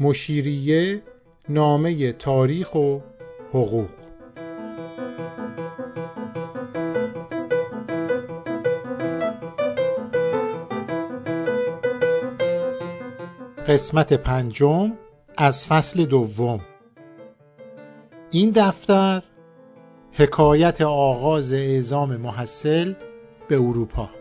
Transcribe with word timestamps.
مشیریه 0.00 1.02
نامه 1.48 2.12
تاریخ 2.12 2.74
و 2.74 2.98
حقوق. 3.50 3.88
قسمت 13.68 14.12
پنجم 14.12 14.92
از 15.36 15.66
فصل 15.66 16.04
دوم. 16.04 16.60
این 18.30 18.50
دفتر 18.50 19.22
حکایت 20.12 20.80
آغاز 20.82 21.52
اعزام 21.52 22.16
محصل 22.16 22.94
به 23.48 23.56
اروپا. 23.56 24.17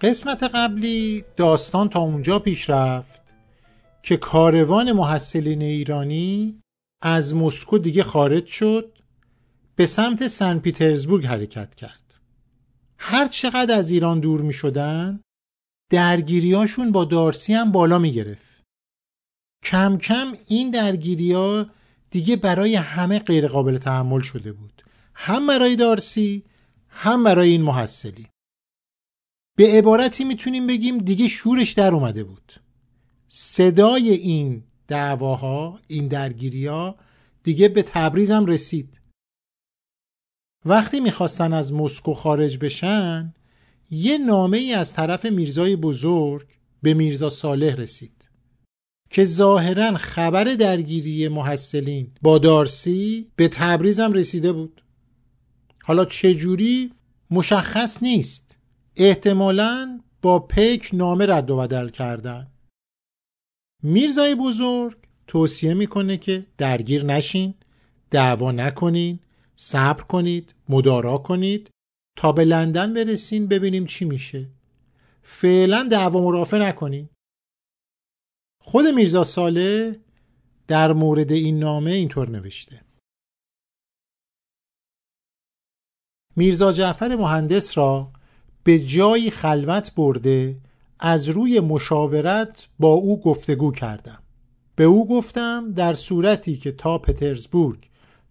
قسمت 0.00 0.42
قبلی 0.42 1.24
داستان 1.36 1.88
تا 1.88 2.00
اونجا 2.00 2.38
پیش 2.38 2.70
رفت 2.70 3.22
که 4.02 4.16
کاروان 4.16 4.92
محصلین 4.92 5.62
ایرانی 5.62 6.60
از 7.02 7.34
مسکو 7.34 7.78
دیگه 7.78 8.02
خارج 8.02 8.46
شد 8.46 8.98
به 9.76 9.86
سمت 9.86 10.28
سن 10.28 10.58
پیترزبورگ 10.58 11.26
حرکت 11.26 11.74
کرد. 11.74 12.20
هر 12.98 13.28
چقدر 13.28 13.78
از 13.78 13.90
ایران 13.90 14.20
دور 14.20 14.40
می 14.40 14.52
شدن 14.52 15.20
درگیریاشون 15.90 16.92
با 16.92 17.04
دارسی 17.04 17.54
هم 17.54 17.72
بالا 17.72 17.98
می 17.98 18.12
گرفت. 18.12 18.62
کم 19.64 19.98
کم 19.98 20.32
این 20.48 20.70
درگیری 20.70 21.66
دیگه 22.10 22.36
برای 22.36 22.76
همه 22.76 23.18
غیر 23.18 23.48
قابل 23.48 23.78
تحمل 23.78 24.20
شده 24.20 24.52
بود. 24.52 24.82
هم 25.14 25.46
برای 25.46 25.76
دارسی 25.76 26.44
هم 26.88 27.24
برای 27.24 27.50
این 27.50 27.62
محصلی 27.62 28.26
به 29.58 29.66
عبارتی 29.66 30.24
می‌تونیم 30.24 30.66
بگیم 30.66 30.98
دیگه 30.98 31.28
شورش 31.28 31.72
در 31.72 31.94
اومده 31.94 32.24
بود. 32.24 32.52
صدای 33.28 34.10
این 34.10 34.62
دعواها 34.88 35.80
این 35.86 36.08
درگیری 36.08 36.66
ها 36.66 36.96
دیگه 37.42 37.68
به 37.68 37.82
تبریز 37.82 38.30
هم 38.30 38.46
رسید. 38.46 39.00
وقتی 40.64 41.00
می‌خواستن 41.00 41.52
از 41.52 41.72
مسکو 41.72 42.14
خارج 42.14 42.58
بشن 42.58 43.34
یه 43.90 44.18
نامه 44.18 44.56
ای 44.58 44.74
از 44.74 44.92
طرف 44.92 45.26
میرزای 45.26 45.76
بزرگ 45.76 46.46
به 46.82 46.94
میرزا 46.94 47.30
صالح 47.30 47.74
رسید 47.74 48.28
که 49.10 49.24
ظاهرا 49.24 49.94
خبر 49.96 50.44
درگیری 50.44 51.28
محصلین 51.28 52.10
با 52.22 52.38
دارسی 52.38 53.26
به 53.36 53.48
تبریز 53.48 54.00
هم 54.00 54.12
رسیده 54.12 54.52
بود. 54.52 54.82
حالا 55.82 56.04
چجوری؟ 56.04 56.92
مشخص 57.30 58.02
نیست. 58.02 58.47
احتمالا 58.98 60.00
با 60.22 60.38
پیک 60.38 60.90
نامه 60.92 61.26
رد 61.26 61.50
و 61.50 61.56
بدل 61.56 61.88
کردن. 61.88 62.52
میرزای 63.82 64.34
بزرگ 64.34 64.98
توصیه 65.26 65.74
می‌کنه 65.74 66.16
که 66.16 66.46
درگیر 66.58 67.04
نشین 67.04 67.54
دعوا 68.10 68.52
نکنین 68.52 69.20
صبر 69.56 70.02
کنید 70.02 70.54
مدارا 70.68 71.18
کنید 71.18 71.70
تا 72.16 72.32
به 72.32 72.44
لندن 72.44 72.94
برسین 72.94 73.46
ببینیم 73.46 73.86
چی 73.86 74.04
میشه. 74.04 74.48
فعلا 75.22 75.88
دعوا 75.90 76.20
مرافع 76.20 76.58
نکنین. 76.68 77.08
خود 78.62 78.86
میرزا 78.86 79.24
ساله 79.24 80.00
در 80.66 80.92
مورد 80.92 81.32
این 81.32 81.58
نامه 81.58 81.90
اینطور 81.90 82.30
نوشته. 82.30 82.84
میرزا 86.36 86.72
جعفر 86.72 87.16
مهندس 87.16 87.78
را 87.78 88.12
به 88.68 88.78
جایی 88.78 89.30
خلوت 89.30 89.94
برده 89.94 90.56
از 91.00 91.28
روی 91.28 91.60
مشاورت 91.60 92.66
با 92.78 92.88
او 92.88 93.20
گفتگو 93.20 93.72
کردم. 93.72 94.18
به 94.76 94.84
او 94.84 95.08
گفتم 95.08 95.72
در 95.72 95.94
صورتی 95.94 96.56
که 96.56 96.72
تا 96.72 96.98
پترزبورگ 96.98 97.88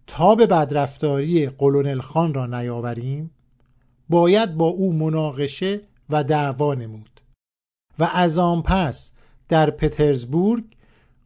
تا 0.07 0.35
به 0.35 0.45
بدرفتاری 0.45 1.47
قلونل 1.47 1.99
خان 1.99 2.33
را 2.33 2.45
نیاوریم 2.45 3.31
باید 4.09 4.55
با 4.55 4.65
او 4.65 4.93
مناقشه 4.93 5.81
و 6.09 6.23
دعوا 6.23 6.73
نمود. 6.73 7.21
و 7.99 8.09
از 8.13 8.37
آن 8.37 8.61
پس 8.61 9.11
در 9.49 9.69
پترزبورگ 9.69 10.63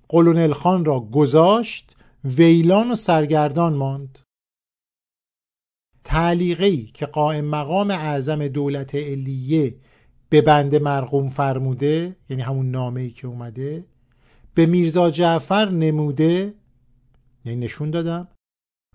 قلونل 0.10 0.54
خان 0.54 0.86
را 0.86 1.00
گذاشت 1.00 1.96
ویلان 2.26 2.92
و 2.92 2.96
سرگردان 2.96 3.74
ماند. 3.74 4.20
تعلیقی 6.04 6.92
که 6.94 7.06
قائم 7.06 7.46
مقام 7.46 7.92
اعظم 7.92 8.48
دولت 8.48 8.96
علیه 8.96 9.76
به 10.30 10.42
بند 10.42 10.76
مرقوم 10.76 11.30
فرموده 11.30 12.16
یعنی 12.30 12.42
همون 12.42 12.72
نامه‌ای 12.72 13.10
که 13.10 13.28
اومده 13.28 13.86
به 14.54 14.66
میرزا 14.66 15.12
جعفر 15.12 15.70
نموده 15.70 16.54
یعنی 17.46 17.66
نشون 17.66 17.92
دادم 17.92 18.28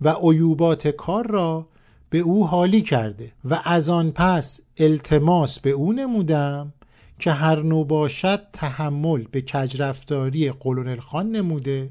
و 0.00 0.14
عیوبات 0.22 0.88
کار 0.88 1.26
را 1.26 1.68
به 2.10 2.18
او 2.18 2.46
حالی 2.46 2.80
کرده 2.80 3.32
و 3.44 3.60
از 3.64 3.88
آن 3.88 4.10
پس 4.10 4.60
التماس 4.78 5.60
به 5.60 5.70
او 5.70 5.92
نمودم 5.92 6.72
که 7.18 7.32
هر 7.32 7.62
نوع 7.62 7.86
باشد 7.86 8.42
تحمل 8.52 9.24
به 9.30 9.42
کجرفتاری 9.42 10.50
قلونل 10.50 11.00
خان 11.00 11.30
نموده 11.30 11.90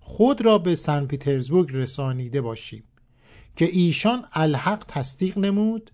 خود 0.00 0.44
را 0.44 0.58
به 0.58 0.76
سن 0.76 1.06
پیترزبورگ 1.06 1.68
رسانیده 1.72 2.40
باشیم. 2.40 2.84
که 3.56 3.64
ایشان 3.64 4.24
الحق 4.32 4.84
تصدیق 4.88 5.38
نمود 5.38 5.90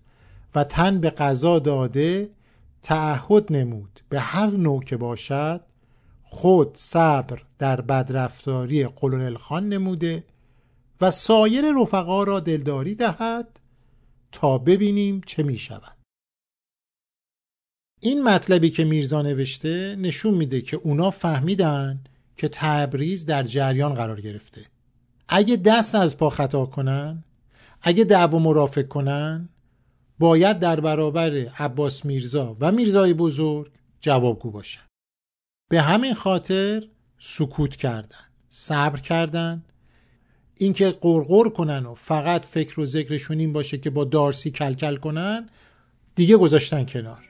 و 0.55 0.63
تن 0.63 0.99
به 0.99 1.09
قضا 1.09 1.59
داده 1.59 2.29
تعهد 2.83 3.53
نمود. 3.53 3.99
به 4.09 4.19
هر 4.19 4.47
نوع 4.47 4.83
که 4.83 4.97
باشد 4.97 5.61
خود 6.23 6.71
صبر 6.77 7.41
در 7.59 7.81
بدرفتاری 7.81 8.85
قلونل 8.85 9.35
خان 9.35 9.69
نموده 9.69 10.23
و 11.01 11.11
سایر 11.11 11.73
رفقا 11.81 12.23
را 12.23 12.39
دلداری 12.39 12.95
دهد 12.95 13.59
تا 14.31 14.57
ببینیم 14.57 15.21
چه 15.25 15.43
می 15.43 15.57
شود. 15.57 15.97
این 17.99 18.23
مطلبی 18.23 18.69
که 18.69 18.83
میرزا 18.83 19.21
نوشته 19.21 19.95
نشون 19.95 20.33
میده 20.33 20.61
که 20.61 20.77
اونا 20.77 21.11
فهمیدن 21.11 22.03
که 22.37 22.47
تبریز 22.47 23.25
در 23.25 23.43
جریان 23.43 23.93
قرار 23.93 24.21
گرفته. 24.21 24.65
اگه 25.27 25.55
دست 25.55 25.95
از 25.95 26.17
پا 26.17 26.29
خطا 26.29 26.65
کنن 26.65 27.23
اگه 27.83 28.03
دعوا 28.03 28.39
مرافق 28.39 28.87
کنن 28.87 29.49
باید 30.19 30.59
در 30.59 30.79
برابر 30.79 31.31
عباس 31.59 32.05
میرزا 32.05 32.57
و 32.59 32.71
میرزای 32.71 33.13
بزرگ 33.13 33.71
جوابگو 34.01 34.51
باشن. 34.51 34.81
به 35.69 35.81
همین 35.81 36.13
خاطر 36.13 36.87
سکوت 37.19 37.75
کردن 37.75 38.17
صبر 38.49 38.99
کردن. 38.99 39.63
اینکه 40.57 40.91
قرقر 40.91 41.49
کنن 41.49 41.85
و 41.85 41.93
فقط 41.93 42.45
فکر 42.45 42.79
و 42.79 42.85
ذکرشون 42.85 43.39
این 43.39 43.53
باشه 43.53 43.77
که 43.77 43.89
با 43.89 44.03
دارسی 44.03 44.51
کلکل 44.51 44.95
کنن 44.95 45.49
دیگه 46.15 46.37
گذاشتن 46.37 46.85
کنار. 46.85 47.29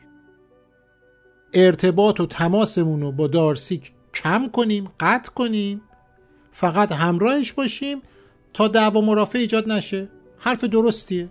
ارتباط 1.53 2.19
و 2.19 2.25
تماسمون 2.25 3.01
رو 3.01 3.11
با 3.11 3.27
دارسی 3.27 3.81
کم 4.13 4.49
کنیم 4.49 4.91
قطع 4.99 5.31
کنیم 5.31 5.81
فقط 6.51 6.91
همراهش 6.91 7.51
باشیم 7.51 8.01
تا 8.53 8.67
دعوا 8.67 9.01
مرافع 9.01 9.39
ایجاد 9.39 9.71
نشه. 9.71 10.07
حرف 10.43 10.63
درستیه. 10.63 11.29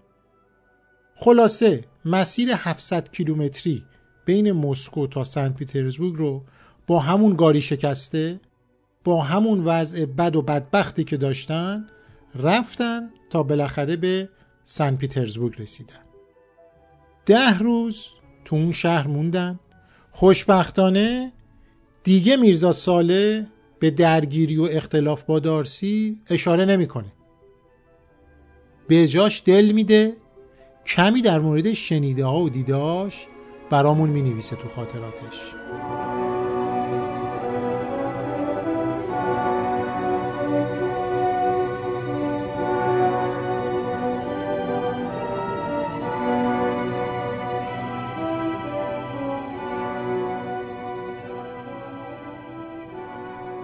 خلاصه 1.15 1.85
مسیر 2.05 2.49
700 2.55 3.11
کیلومتری 3.11 3.85
بین 4.25 4.53
مسکو 4.53 5.07
تا 5.07 5.25
سنت 5.25 5.57
پیترزبورگ 5.57 6.15
رو 6.17 6.43
با 6.87 6.99
همون 6.99 7.37
گاری 7.37 7.63
شکسته 7.63 8.41
با 9.05 9.23
همون 9.23 9.61
وضع 9.65 10.05
بد 10.05 10.37
و 10.37 10.43
بدبختی 10.43 11.05
که 11.05 11.17
داشتن 11.17 11.87
رفتن 12.35 13.11
تا 13.31 13.43
بالاخره 13.43 13.97
به 13.97 14.29
سن 14.65 14.97
پیترزبورگ 14.97 15.63
رسیدن. 15.63 16.03
ده 17.27 17.59
روز 17.59 18.07
تو 18.45 18.57
اون 18.57 18.73
شهر 18.73 19.07
موندن. 19.07 19.61
خوشبختانه 20.11 21.33
دیگه 22.03 22.37
میرزا 22.37 22.73
ساله 22.73 23.47
به 23.79 23.91
درگیری 23.91 24.57
و 24.57 24.63
اختلاف 24.63 25.23
با 25.23 25.39
دارسی 25.39 26.21
اشاره 26.31 26.65
نمی‌کنه. 26.65 27.13
به 28.89 29.09
جاش 29.09 29.43
دل 29.47 29.73
میده 29.73 30.17
کمی 30.87 31.23
در 31.23 31.41
مورد 31.41 31.73
شنیده 31.73 32.25
ها 32.25 32.39
و 32.39 32.51
دیداش 32.51 33.27
برامون 33.71 34.11
می 34.11 34.23
نویسه 34.23 34.57
تو 34.57 34.69
خاطراتش. 34.69 35.55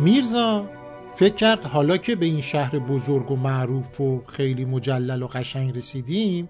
میرزا 0.01 0.78
فکر 1.19 1.35
کرد 1.35 1.65
حالا 1.65 1.97
که 1.97 2.17
به 2.17 2.27
این 2.27 2.41
شهر 2.41 2.79
بزرگ 2.79 3.31
و 3.31 3.37
معروف 3.37 4.01
و 4.01 4.25
خیلی 4.27 4.65
مجلل 4.65 5.23
و 5.23 5.27
قشنگ 5.27 5.77
رسیدیم 5.77 6.49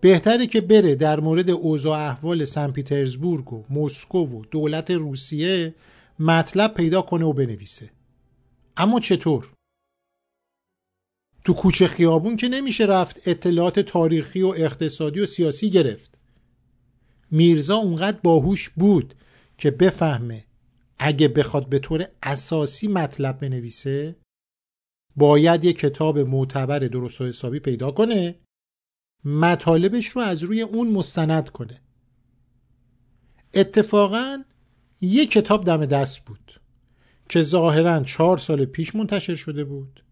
بهتره 0.00 0.46
که 0.46 0.60
بره 0.60 0.94
در 0.94 1.20
مورد 1.20 1.50
اوضاع 1.50 1.98
احوال 1.98 2.44
سن 2.44 2.70
پیترزبورگ 2.70 3.52
و 3.52 3.64
مسکو 3.70 4.18
و 4.18 4.44
دولت 4.50 4.90
روسیه 4.90 5.74
مطلب 6.18 6.74
پیدا 6.74 7.02
کنه 7.02 7.24
و 7.24 7.32
بنویسه 7.32 7.90
اما 8.76 9.00
چطور؟ 9.00 9.48
تو 11.44 11.52
کوچه 11.52 11.86
خیابون 11.86 12.36
که 12.36 12.48
نمیشه 12.48 12.84
رفت 12.84 13.28
اطلاعات 13.28 13.80
تاریخی 13.80 14.42
و 14.42 14.54
اقتصادی 14.56 15.20
و 15.20 15.26
سیاسی 15.26 15.70
گرفت 15.70 16.18
میرزا 17.30 17.76
اونقدر 17.76 18.18
باهوش 18.22 18.68
بود 18.68 19.14
که 19.58 19.70
بفهمه 19.70 20.44
اگه 21.02 21.28
بخواد 21.28 21.68
به 21.68 21.78
طور 21.78 22.06
اساسی 22.22 22.88
مطلب 22.88 23.40
بنویسه 23.40 24.16
باید 25.16 25.64
یه 25.64 25.72
کتاب 25.72 26.18
معتبر 26.18 26.78
درست 26.78 27.20
و 27.20 27.26
حسابی 27.26 27.58
پیدا 27.58 27.90
کنه 27.90 28.34
مطالبش 29.24 30.06
رو 30.06 30.22
از 30.22 30.42
روی 30.42 30.62
اون 30.62 30.90
مستند 30.90 31.48
کنه. 31.48 31.80
اتفاقا 33.54 34.44
یه 35.00 35.26
کتاب 35.26 35.64
دم 35.64 35.86
دست 35.86 36.20
بود 36.20 36.60
که 37.28 37.42
ظاهرا 37.42 38.02
چهار 38.02 38.38
سال 38.38 38.64
پیش 38.64 38.94
منتشر 38.94 39.34
شده 39.34 39.64
بود. 39.64 40.04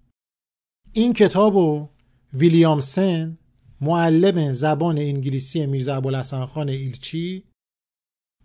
این 0.92 1.12
کتاب 1.12 1.54
رو 1.54 1.90
ویلیامسن 2.32 3.38
معلم 3.80 4.52
زبان 4.52 4.98
انگلیسی 4.98 5.66
میرزا 5.66 5.96
ابوالحسن 5.96 6.46
خان 6.46 6.68
ایلچی 6.68 7.47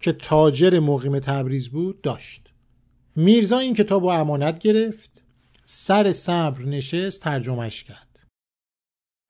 که 0.04 0.14
تاجر 0.14 0.80
مقیم 0.80 1.20
تبریز 1.20 1.70
بود 1.70 2.02
داشت. 2.02 2.54
میرزا 3.16 3.58
این 3.58 3.74
کتاب 3.74 4.04
رو 4.04 4.10
امانت 4.10 4.60
گرفت 4.60 5.22
سر 5.66 6.12
صبر 6.12 6.66
نشست 6.66 7.22
ترجمهش 7.22 7.84
کرد. 7.84 8.20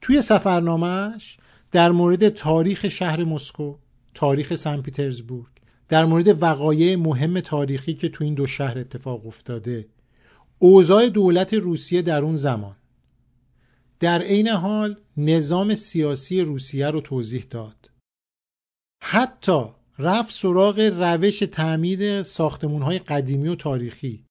توی 0.01 0.21
سفرنامهش 0.21 1.37
در 1.71 1.91
مورد 1.91 2.29
تاریخ 2.29 2.89
شهر 2.89 3.23
مسکو 3.23 3.75
تاریخ 4.13 4.55
سن 4.55 4.81
پیترزبورگ 4.81 5.51
در 5.89 6.05
مورد 6.05 6.41
وقایع 6.43 6.95
مهم 6.95 7.39
تاریخی 7.39 7.93
که 7.93 8.09
تو 8.09 8.23
این 8.23 8.33
دو 8.33 8.47
شهر 8.47 8.79
اتفاق 8.79 9.27
افتاده 9.27 9.89
اوضاع 10.59 11.09
دولت 11.09 11.53
روسیه 11.53 12.01
در 12.01 12.21
اون 12.21 12.35
زمان. 12.35 12.75
در 13.99 14.21
عین 14.21 14.47
حال 14.47 14.97
نظام 15.17 15.75
سیاسی 15.75 16.41
روسیه 16.41 16.87
رو 16.87 17.01
توضیح 17.01 17.45
داد. 17.49 17.89
حتی 19.01 19.65
رفت 19.99 20.31
سراغ 20.31 20.79
روش 20.79 21.39
تعمیر 21.39 22.23
ساختمون 22.23 22.81
های 22.81 22.99
قدیمی 22.99 23.47
و 23.47 23.55
تاریخی. 23.55 24.25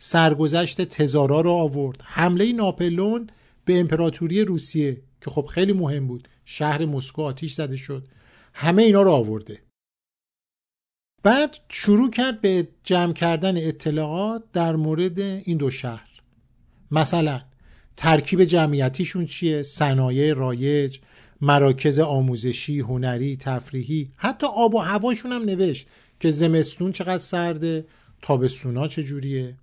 سرگذشت 0.00 0.82
تزارا 0.82 1.40
رو 1.40 1.50
آورد. 1.50 2.00
حمله 2.04 2.52
ناپلون 2.52 3.30
به 3.64 3.80
امپراتوری 3.80 4.44
روسیه 4.44 5.02
که 5.20 5.30
خب 5.30 5.46
خیلی 5.46 5.72
مهم 5.72 6.06
بود. 6.06 6.28
شهر 6.44 6.84
مسکو 6.84 7.22
آتیش 7.22 7.54
زده 7.54 7.76
شد. 7.76 8.08
همه 8.54 8.82
اینا 8.82 9.02
رو 9.02 9.10
آورده. 9.10 9.62
بعد 11.22 11.56
شروع 11.68 12.10
کرد 12.10 12.40
به 12.40 12.68
جمع 12.84 13.12
کردن 13.12 13.56
اطلاعات 13.56 14.42
در 14.52 14.76
مورد 14.76 15.20
این 15.20 15.56
دو 15.56 15.70
شهر. 15.70 16.08
مثلا 16.90 17.40
ترکیب 17.96 18.44
جمعیتیشون 18.44 19.26
چیه؟ 19.26 19.62
صنایع 19.62 20.34
رایج. 20.34 20.98
مراکز 21.42 21.98
آموزشی 21.98 22.80
هنری 22.80 23.36
تفریحی 23.36 24.12
حتی 24.16 24.46
آب 24.46 24.74
و 24.74 24.78
هواشون 24.78 25.32
هم 25.32 25.42
نوشت 25.42 25.88
که 26.20 26.30
زمستون 26.30 26.92
چقدر 26.92 27.18
سرده 27.18 27.86
تابستونا 28.22 28.88
چجوریه 28.88 29.56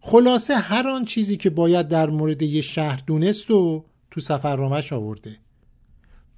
خلاصه 0.00 0.54
هر 0.54 0.88
آن 0.88 1.04
چیزی 1.04 1.36
که 1.36 1.50
باید 1.50 1.88
در 1.88 2.10
مورد 2.10 2.42
یه 2.42 2.60
شهر 2.60 3.02
دونست 3.06 3.50
و 3.50 3.84
تو 4.10 4.20
سفرنامهش 4.20 4.92
آورده. 4.92 5.36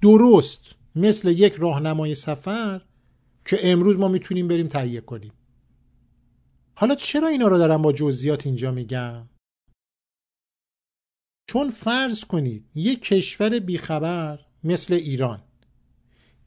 درست 0.01 0.75
مثل 0.95 1.27
یک 1.27 1.53
راهنمای 1.53 2.15
سفر 2.15 2.81
که 3.45 3.59
امروز 3.63 3.97
ما 3.97 4.07
می‌تونیم 4.07 4.47
بریم 4.47 4.67
تهیه 4.67 5.01
کنیم. 5.01 5.31
حالا 6.75 6.95
چرا 6.95 7.27
اینا 7.27 7.47
رو 7.47 7.57
دارم 7.57 7.81
با 7.81 7.93
جزئیات 7.93 8.45
اینجا 8.45 8.71
میگم؟ 8.71 9.27
چون 11.47 11.69
فرض 11.69 12.23
کنید 12.23 12.65
یک 12.75 13.01
کشور 13.01 13.59
بیخبر 13.59 14.39
مثل 14.63 14.93
ایران 14.93 15.43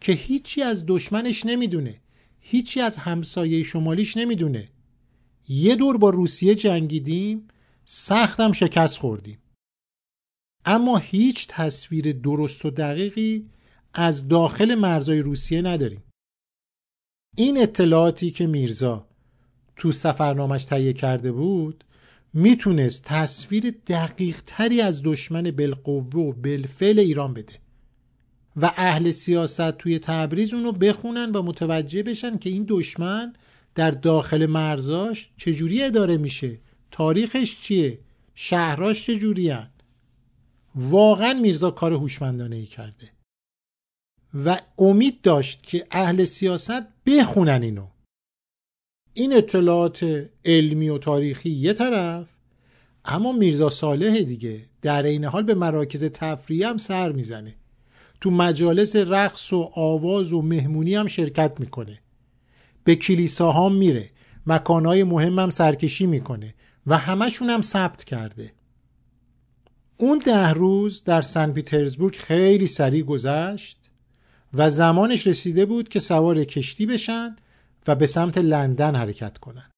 که 0.00 0.12
هیچی 0.12 0.62
از 0.62 0.84
دشمنش 0.86 1.46
نمی‌دونه 1.46 2.00
هیچی 2.40 2.80
از 2.80 2.96
همسایه 2.96 3.62
شمالیش 3.62 4.16
نمی‌دونه. 4.16 4.68
یه 5.48 5.76
دور 5.76 5.98
با 5.98 6.10
روسیه 6.10 6.54
جنگیدیم 6.54 7.48
سختم 7.84 8.52
شکست 8.52 8.98
خوردیم. 8.98 9.38
اما 10.64 10.98
هیچ 10.98 11.46
تصویر 11.48 12.12
درست 12.12 12.64
و 12.64 12.70
دقیقی 12.70 13.50
از 13.94 14.28
داخل 14.28 14.74
مرزای 14.74 15.18
روسیه 15.20 15.62
نداریم. 15.62 16.02
این 17.36 17.62
اطلاعاتی 17.62 18.30
که 18.30 18.46
میرزا 18.46 19.08
تو 19.76 19.92
سفرنامش 19.92 20.64
تهیه 20.64 20.92
کرده 20.92 21.32
بود 21.32 21.84
می‌تونست 22.34 23.04
تصویر 23.04 23.74
دقیق 23.86 24.40
تری 24.46 24.80
از 24.80 25.02
دشمن 25.04 25.50
بالقوه 25.50 26.14
و 26.14 26.32
بالفعل 26.32 26.98
ایران 26.98 27.34
بده 27.34 27.52
و 28.56 28.72
اهل 28.76 29.10
سیاست 29.10 29.70
توی 29.70 29.98
تبریز 29.98 30.54
اونو 30.54 30.72
بخونن 30.72 31.30
و 31.30 31.42
متوجه 31.42 32.02
بشن 32.02 32.38
که 32.38 32.50
این 32.50 32.64
دشمن 32.68 33.32
در 33.74 33.90
داخل 33.90 34.46
مرزاش 34.46 35.30
چجوری 35.36 35.82
اداره 35.82 36.16
میشه 36.16 36.58
تاریخش 36.90 37.60
چیه 37.60 37.98
شهراش 38.34 39.06
چجوری 39.06 39.50
هن؟ 39.50 39.70
واقعا 40.74 41.34
میرزا 41.34 41.70
کار 41.70 41.92
هوشمندانه 41.92 42.56
ای 42.56 42.66
کرده 42.66 43.10
و 44.44 44.60
امید 44.78 45.20
داشت 45.20 45.62
که 45.62 45.86
اهل 45.90 46.24
سیاست 46.24 46.82
بخونن 47.06 47.62
اینو 47.62 47.86
این 49.14 49.36
اطلاعات 49.36 50.28
علمی 50.44 50.88
و 50.88 50.98
تاریخی 50.98 51.50
یه 51.50 51.72
طرف 51.72 52.26
اما 53.04 53.32
میرزا 53.32 53.70
صالح 53.70 54.18
دیگه 54.18 54.60
در 54.82 55.02
این 55.02 55.24
حال 55.24 55.42
به 55.42 55.54
مراکز 55.54 56.04
تفریح 56.04 56.68
هم 56.68 56.76
سر 56.76 57.12
می‌زنه. 57.12 57.54
تو 58.20 58.30
مجالس 58.30 58.96
رقص 58.96 59.52
و 59.52 59.70
آواز 59.74 60.32
و 60.32 60.42
مهمونی 60.42 60.94
هم 60.94 61.06
شرکت 61.06 61.52
می‌کنه. 61.60 61.98
به 62.84 62.96
کلیساها 62.96 63.68
میره. 63.68 64.10
مکانهای 64.46 65.04
مهم 65.04 65.38
هم 65.38 65.50
سرکشی 65.50 66.06
می‌کنه 66.06 66.54
و 66.86 66.98
همشون 66.98 67.50
هم 67.50 67.60
ثبت 67.60 68.04
کرده. 68.04 68.52
اون 69.96 70.18
ده 70.18 70.50
روز 70.50 71.04
در 71.04 71.22
سن 71.22 71.52
پیترزبورگ 71.52 72.14
خیلی 72.16 72.66
سریع 72.66 73.02
گذشت 73.02 73.78
و 74.54 74.70
زمانش 74.70 75.26
رسیده 75.26 75.66
بود 75.66 75.88
که 75.88 76.00
سوار 76.00 76.44
کشتی 76.44 76.86
بشن 76.86 77.36
و 77.86 77.94
به 77.94 78.06
سمت 78.06 78.38
لندن 78.38 78.94
حرکت 78.94 79.38
کنن. 79.38 79.70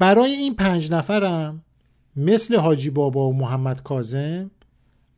برای 0.00 0.30
این 0.30 0.54
پنج 0.54 0.92
نفرم 0.92 1.64
مثل 2.16 2.56
حاجی 2.56 2.90
بابا 2.90 3.28
و 3.28 3.34
محمد 3.34 3.82
کازم 3.82 4.50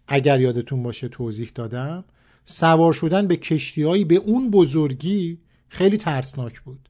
اگر 0.08 0.40
یادتون 0.40 0.82
باشه 0.82 1.08
توضیح 1.08 1.50
دادم 1.54 2.04
سوار 2.44 2.92
شدن 2.92 3.26
به 3.26 3.36
کشتیهایی 3.36 4.04
به 4.04 4.14
اون 4.14 4.50
بزرگی 4.50 5.38
خیلی 5.68 5.96
ترسناک 5.96 6.60
بود 6.60 6.88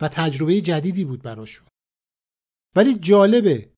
و 0.00 0.08
تجربه 0.08 0.60
جدیدی 0.60 1.04
بود 1.04 1.22
براشون. 1.22 1.66
ولی 2.76 2.94
جالبه 2.94 3.70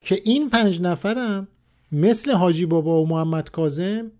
که 0.00 0.20
این 0.24 0.50
پنج 0.50 0.80
نفرم 0.80 1.48
مثل 1.92 2.32
حاجی 2.32 2.66
بابا 2.66 3.02
و 3.02 3.06
محمد 3.06 3.50
کازم 3.50 4.12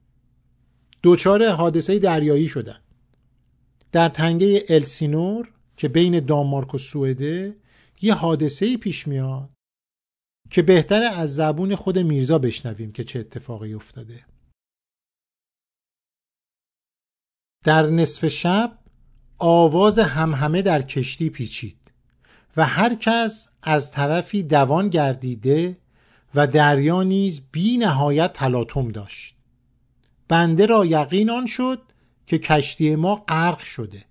دوچار 1.02 1.48
حادثه 1.48 1.98
دریایی 1.98 2.48
شدن. 2.48 2.83
در 3.94 4.08
تنگه 4.08 4.64
السینور 4.68 5.52
که 5.76 5.88
بین 5.88 6.20
دانمارک 6.20 6.74
و 6.74 6.78
سوئده 6.78 7.56
یه 8.02 8.14
حادثه 8.14 8.76
پیش 8.76 9.08
میاد 9.08 9.50
که 10.50 10.62
بهتره 10.62 11.06
از 11.06 11.34
زبون 11.34 11.76
خود 11.76 11.98
میرزا 11.98 12.38
بشنویم 12.38 12.92
که 12.92 13.04
چه 13.04 13.18
اتفاقی 13.18 13.74
افتاده. 13.74 14.24
در 17.64 17.86
نصف 17.86 18.28
شب 18.28 18.78
آواز 19.38 19.98
همهمه 19.98 20.62
در 20.62 20.82
کشتی 20.82 21.30
پیچید 21.30 21.92
و 22.56 22.66
هر 22.66 22.94
کس 22.94 23.48
از 23.62 23.90
طرفی 23.90 24.42
دوان 24.42 24.88
گردیده 24.88 25.78
و 26.34 26.46
دریا 26.46 27.02
نیز 27.02 27.40
بی 27.52 27.76
نهایت 27.76 28.32
تلاطم 28.32 28.88
داشت. 28.88 29.36
بنده 30.28 30.66
را 30.66 30.86
یقین 30.86 31.30
آن 31.30 31.46
شد 31.46 31.93
که 32.26 32.38
کشتی 32.38 32.96
ما 32.96 33.14
غرق 33.14 33.58
شده. 33.58 34.04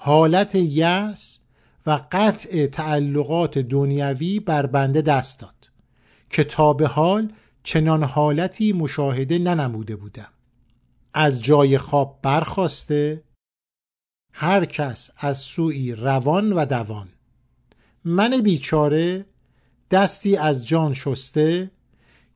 حالت 0.00 0.54
یأس 0.54 1.38
و 1.86 2.00
قطع 2.12 2.66
تعلقات 2.66 3.58
دنیوی 3.58 4.40
بر 4.40 4.66
بنده 4.66 5.02
دست 5.02 5.40
داد 5.40 5.70
که 6.30 6.44
تا 6.44 6.72
به 6.72 6.86
حال 6.86 7.32
چنان 7.62 8.02
حالتی 8.02 8.72
مشاهده 8.72 9.38
ننموده 9.38 9.96
بودم. 9.96 10.32
از 11.14 11.42
جای 11.42 11.78
خواب 11.78 12.18
برخواسته 12.22 13.22
هر 14.32 14.64
کس 14.64 15.10
از 15.16 15.38
سوی 15.38 15.92
روان 15.92 16.52
و 16.52 16.64
دوان. 16.64 17.08
من 18.04 18.40
بیچاره 18.40 19.26
دستی 19.90 20.36
از 20.36 20.66
جان 20.66 20.94
شسته 20.94 21.70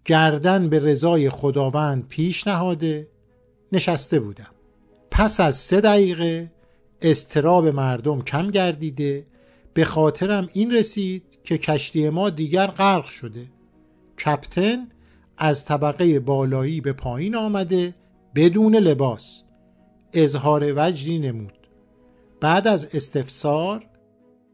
گردن 0.05 0.69
به 0.69 0.79
رضای 0.79 1.31
خداوند 1.31 2.09
پیش 2.09 2.47
نهاده 2.47 3.09
نشسته 3.73 4.21
بودم. 4.21 4.51
پس 5.21 5.41
از 5.41 5.55
سه 5.55 5.81
دقیقه 5.81 6.51
استراب 7.03 7.67
مردم 7.67 8.23
کم 8.23 8.51
گردیده. 8.51 9.27
به 9.75 9.85
خاطرم 9.85 10.49
این 10.53 10.73
رسید 10.73 11.23
که 11.45 11.59
کشتی 11.59 12.09
ما 12.09 12.31
دیگر 12.31 12.67
غرق 12.67 13.05
شده. 13.05 13.47
کپتن 14.25 14.89
از 15.39 15.65
طبقه 15.65 16.21
بالایی 16.21 16.81
به 16.81 16.93
پایین 16.93 17.37
آمده 17.37 17.95
بدون 18.35 18.77
لباس. 18.77 19.43
اظهار 20.13 20.73
وجدی 20.77 21.19
نمود. 21.19 21.69
بعد 22.41 22.69
از 22.69 22.95
استفسار 22.95 23.87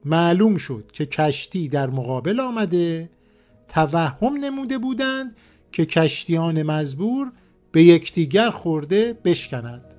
معلوم 0.05 0.57
شد 0.57 0.91
که 0.93 1.07
کشتی 1.07 1.69
در 1.69 1.91
مقابل 1.91 2.41
آمده. 2.41 3.11
توهم 3.69 4.37
نموده 4.37 4.79
بودند 4.79 5.37
که 5.73 5.87
کشتیان 5.87 6.63
مزبور 6.63 7.33
به 7.73 7.83
یکدیگر 7.83 8.51
خورده 8.51 9.19
بشکنند. 9.25 9.96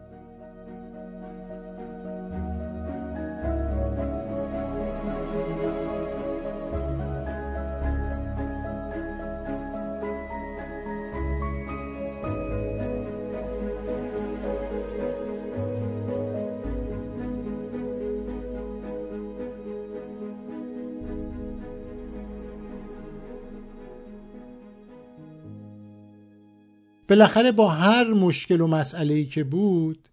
بالاخره 27.07 27.51
با 27.51 27.69
هر 27.69 28.07
مشکل 28.07 28.61
و 28.61 28.67
مسئله 28.67 29.13
ای 29.13 29.25
که 29.25 29.43
بود 29.43 30.07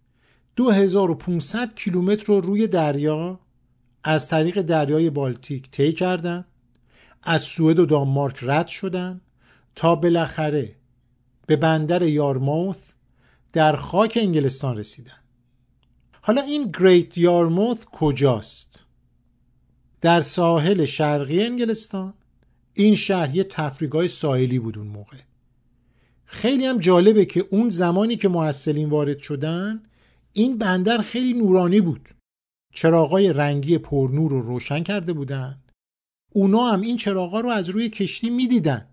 2500 0.55 1.75
کیلومتر 1.75 2.25
رو 2.25 2.41
روی 2.41 2.67
دریا 2.67 3.39
از 4.03 4.29
طریق 4.29 4.61
دریای 4.61 5.09
بالتیک 5.09 5.71
طی 5.71 5.91
کردند 5.91 6.45
از 7.23 7.41
سوئد 7.41 7.79
و 7.79 7.85
دانمارک 7.85 8.39
رد 8.41 8.67
شدند 8.67 9.21
تا 9.75 9.95
بالاخره 9.95 10.75
به 11.47 11.55
بندر 11.55 12.01
یارموث 12.01 12.77
در 13.53 13.75
خاک 13.75 14.17
انگلستان 14.21 14.77
رسیدن 14.77 15.19
حالا 16.21 16.41
این 16.41 16.71
گریت 16.79 17.17
یارموث 17.17 17.85
کجاست؟ 17.85 18.85
در 20.01 20.21
ساحل 20.21 20.85
شرقی 20.85 21.43
انگلستان 21.43 22.13
این 22.73 22.95
شهر 22.95 23.35
یه 23.35 23.43
تفریگاه 23.43 24.07
ساحلی 24.07 24.59
بود 24.59 24.77
اون 24.77 24.87
موقع 24.87 25.17
خیلی 26.25 26.65
هم 26.65 26.77
جالبه 26.77 27.25
که 27.25 27.45
اون 27.49 27.69
زمانی 27.69 28.15
که 28.15 28.29
محصلین 28.29 28.89
وارد 28.89 29.17
شدن 29.17 29.83
این 30.33 30.57
بندر 30.57 30.97
خیلی 30.97 31.33
نورانی 31.33 31.81
بود. 31.81 32.09
چراغای 32.73 33.33
رنگی 33.33 33.77
پرنور 33.77 34.31
رو 34.31 34.41
روشن 34.41 34.83
کرده 34.83 35.13
بودن. 35.13 35.59
اونا 36.31 36.65
هم 36.65 36.81
این 36.81 36.97
چراغا 36.97 37.39
رو 37.39 37.49
از 37.49 37.69
روی 37.69 37.89
کشتی 37.89 38.29
می‌دیدن. 38.29 38.87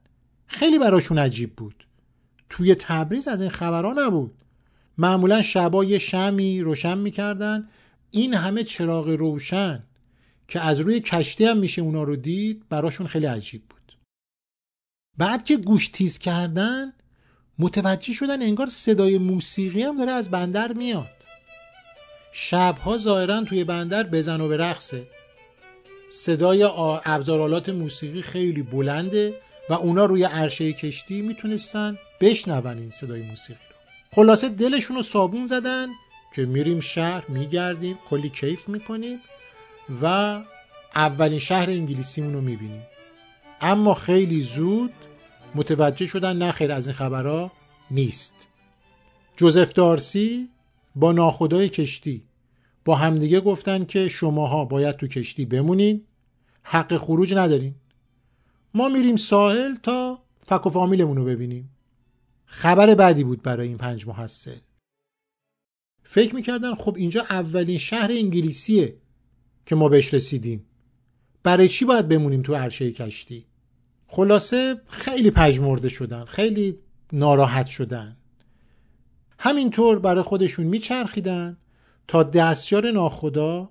خیلی 0.46 0.78
براشون 0.78 1.18
عجیب 1.18 1.56
بود. 1.56 1.86
توی 2.50 2.74
تبریز 2.74 3.28
از 3.28 3.40
این 3.40 3.50
خبرها 3.50 3.92
نبود. 3.92 4.34
معمولا 4.98 5.42
شبا 5.42 5.84
یه 5.84 5.98
شمی 5.98 6.60
روشن 6.60 6.98
می‌کردن. 6.98 7.68
این 8.10 8.34
همه 8.34 8.64
چراغ 8.64 9.08
روشن 9.08 9.82
که 10.48 10.60
از 10.60 10.80
روی 10.80 11.00
کشتی 11.00 11.44
هم 11.44 11.58
میشه 11.58 11.82
اونا 11.82 12.02
رو 12.02 12.16
دید 12.16 12.68
براشون 12.68 13.06
خیلی 13.06 13.26
عجیب 13.26 13.62
بود. 13.62 13.98
بعد 15.18 15.44
که 15.44 15.56
گوش 15.56 15.88
تیز 15.88 16.18
کردن 16.18 16.92
متوجه 17.62 18.12
شدن 18.12 18.42
انگار 18.42 18.66
صدای 18.66 19.18
موسیقی 19.18 19.82
هم 19.82 19.98
داره 19.98 20.12
از 20.12 20.30
بندر 20.30 20.72
میاد. 20.72 21.06
شبها 22.32 22.98
ظاهرا 22.98 23.40
توی 23.40 23.64
بندر 23.64 24.02
بزن 24.02 24.40
و 24.40 24.48
به 24.48 24.56
رقصه. 24.56 25.02
صدای 26.10 26.62
ابزارالات 27.04 27.68
موسیقی 27.68 28.22
خیلی 28.22 28.62
بلنده 28.62 29.34
و 29.70 29.74
اونا 29.74 30.04
روی 30.04 30.24
عرشه 30.24 30.72
کشتی 30.72 31.22
می‌تونستن 31.22 31.98
بشنون 32.20 32.78
این 32.78 32.90
صدای 32.90 33.22
موسیقی 33.22 33.60
رو. 33.70 33.76
خلاصه 34.12 34.48
دلشون 34.48 34.96
رو 34.96 35.02
صابون 35.02 35.46
زدن 35.46 35.88
که 36.36 36.44
میریم 36.44 36.80
شهر 36.80 37.24
میگردیم 37.28 37.98
کلی 38.10 38.28
کیف 38.28 38.68
می‌کنیم 38.68 39.18
و 40.02 40.38
اولین 40.94 41.38
شهر 41.38 41.70
انگلیسیمون 41.70 42.32
رو 42.32 42.40
می‌بینیم. 42.40 42.82
اما 43.60 43.94
خیلی 43.94 44.40
زود 44.40 44.92
متوجه 45.54 46.06
شدن 46.06 46.36
نخیر 46.36 46.72
از 46.72 46.86
این 46.86 46.96
خبرها 46.96 47.52
نیست. 47.90 48.46
جوزف 49.36 49.72
دارسی 49.72 50.48
با 50.96 51.12
ناخدای 51.12 51.68
کشتی 51.68 52.24
با 52.84 52.94
همدیگه 52.94 53.40
گفتن 53.40 53.84
که 53.84 54.08
شماها 54.08 54.64
باید 54.64 54.96
تو 54.96 55.06
کشتی 55.06 55.44
بمونین 55.44 56.04
حق 56.62 56.96
خروج 56.96 57.34
ندارین. 57.34 57.74
ما 58.74 58.88
میریم 58.88 59.16
ساحل 59.16 59.74
تا 59.74 60.22
فک 60.42 60.66
و 60.66 60.70
فامیلمون 60.70 61.16
رو 61.16 61.24
ببینیم. 61.24 61.70
خبر 62.44 62.94
بعدی 62.94 63.24
بود 63.24 63.42
برای 63.42 63.68
این 63.68 63.78
پنج 63.78 64.06
محصل. 64.06 64.58
فکر 66.02 66.34
می‌کردن 66.34 66.74
خب 66.74 66.94
اینجا 66.96 67.26
اولین 67.30 67.78
شهر 67.78 68.10
انگلیسیه 68.10 68.96
که 69.66 69.74
ما 69.74 69.88
بهش 69.88 70.14
رسیدیم. 70.14 70.66
برای 71.42 71.68
چی 71.68 71.84
باید 71.84 72.08
بمونیم 72.08 72.42
تو 72.42 72.54
عرشه 72.54 72.92
کشتی؟ 72.92 73.46
خلاصه 74.14 74.80
خیلی 74.88 75.30
پژمرده 75.30 75.88
شدن 75.88 76.24
خیلی 76.24 76.78
ناراحت 77.12 77.66
شدن. 77.66 78.16
همینطور 79.38 79.98
برای 79.98 80.22
خودشون 80.22 80.66
میچرخیدن 80.66 81.56
تا 82.08 82.22
دستیار 82.22 82.90
ناخدا 82.90 83.70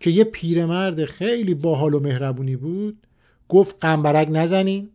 که 0.00 0.10
یه 0.10 0.24
پیرمرد 0.24 1.04
خیلی 1.04 1.54
باحال 1.54 1.94
و 1.94 2.00
مهربونی 2.00 2.56
بود 2.56 3.06
گفت 3.48 3.76
قنبرک 3.80 4.28
نزنین. 4.30 4.90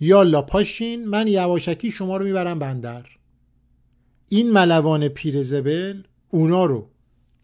یالا 0.00 0.42
پاشین 0.42 1.08
من 1.08 1.28
یواشکی 1.28 1.90
شما 1.90 2.16
رو 2.16 2.24
می‌برم 2.24 2.58
بندر. 2.58 3.06
این 4.28 4.52
ملوان 4.52 5.08
پیر 5.08 5.42
زبل 5.42 6.02
اونا 6.30 6.64
رو 6.64 6.88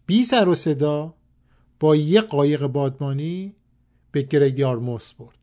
بی 0.05 0.23
سر 0.23 0.47
و 0.47 0.55
صدا 0.55 1.13
با 1.79 1.95
یه 1.95 2.21
قایق 2.21 2.67
بادمانی 2.67 3.55
به 4.11 4.21
گرگیارموس 4.21 5.13
برد. 5.13 5.38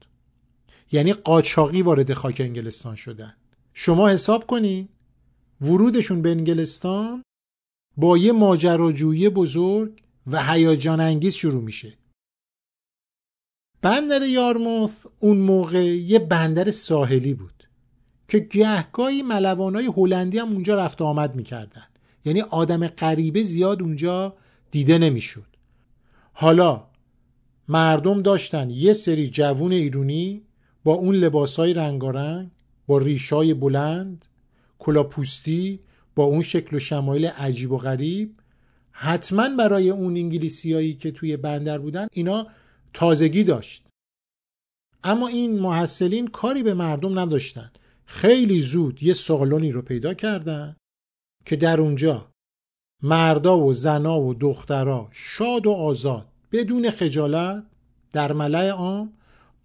یعنی 0.93 1.12
قاچاقی 1.12 1.83
وارد 1.83 2.12
خاک 2.12 2.40
انگلستان 2.40 2.95
شدن. 2.95 3.35
شما 3.75 4.09
حساب 4.09 4.47
کنین 4.47 4.88
ورودشون 5.61 6.23
به 6.23 6.31
انگلستان 6.31 7.23
با 7.97 8.19
یه 8.19 8.33
ماجراجویی 8.33 9.28
بزرگ 9.28 10.02
و 10.26 10.52
هیجان 10.52 11.00
انگیز 11.00 11.35
شروع 11.35 11.62
میشه. 11.62 11.99
بندر 13.83 14.23
یارموث 14.23 15.07
اون 15.19 15.37
موقع 15.37 15.85
یه 15.85 16.19
بندر 16.19 16.71
ساحلی 16.71 17.35
بود 17.35 17.69
که 18.28 18.38
گهگاهی 18.38 19.23
ملوانای 19.23 19.87
هلندی 19.97 20.38
هم 20.38 20.52
اونجا 20.52 20.76
رفت 20.76 21.02
آمد 21.02 21.35
می‌کردن. 21.35 21.87
یعنی 22.25 22.40
آدم 22.40 22.87
غریبه 22.87 23.43
زیاد 23.43 23.83
اونجا 23.83 24.37
دیده 24.71 24.99
نمی‌شد. 24.99 25.57
حالا 26.33 26.87
مردم 27.69 28.23
داشتن 28.23 28.71
یه 28.71 28.93
سری 28.93 29.28
جوون 29.28 29.73
ایرونی 29.73 30.43
با 30.87 30.95
اون 30.95 31.14
لباسای 31.14 31.75
رنگارنگ 31.75 32.50
با 32.87 32.99
ریشای 32.99 33.55
بلند 33.55 34.25
کلاپوستی 34.78 35.81
با 36.14 36.25
اون 36.25 36.43
شکل 36.43 36.76
و 36.76 36.78
شمایل 36.78 37.26
عجیب 37.26 37.73
و 37.73 37.78
غریب. 37.78 38.35
حتما 38.90 39.49
برای 39.49 39.90
اون 39.90 40.16
انگلیسیایی 40.16 40.95
که 40.95 41.11
توی 41.11 41.37
بندر 41.37 41.78
بودن 41.78 42.07
اینا 42.12 42.47
تازگی 42.93 43.45
داشت. 43.45 43.87
اما 45.05 45.28
این 45.28 45.59
محصلین 45.59 46.26
کاری 46.26 46.62
به 46.62 46.75
مردم 46.75 47.19
نداشتن. 47.19 47.71
خیلی 48.05 48.61
زود 48.61 49.02
یه 49.02 49.14
سالونی 49.14 49.73
رو 49.73 49.83
پیدا 49.83 50.14
کردن 50.14 50.76
که 51.45 51.57
در 51.57 51.81
اونجا 51.81 52.28
مردا 53.02 53.59
و 53.59 53.73
زنا 53.73 54.21
و 54.21 54.35
دخترا 54.35 55.09
شاد 55.12 55.66
و 55.66 55.73
آزاد 55.73 56.28
بدون 56.52 56.90
خجالت 56.90 57.64
در 58.12 58.33
ملع 58.33 58.71
عام 58.71 59.12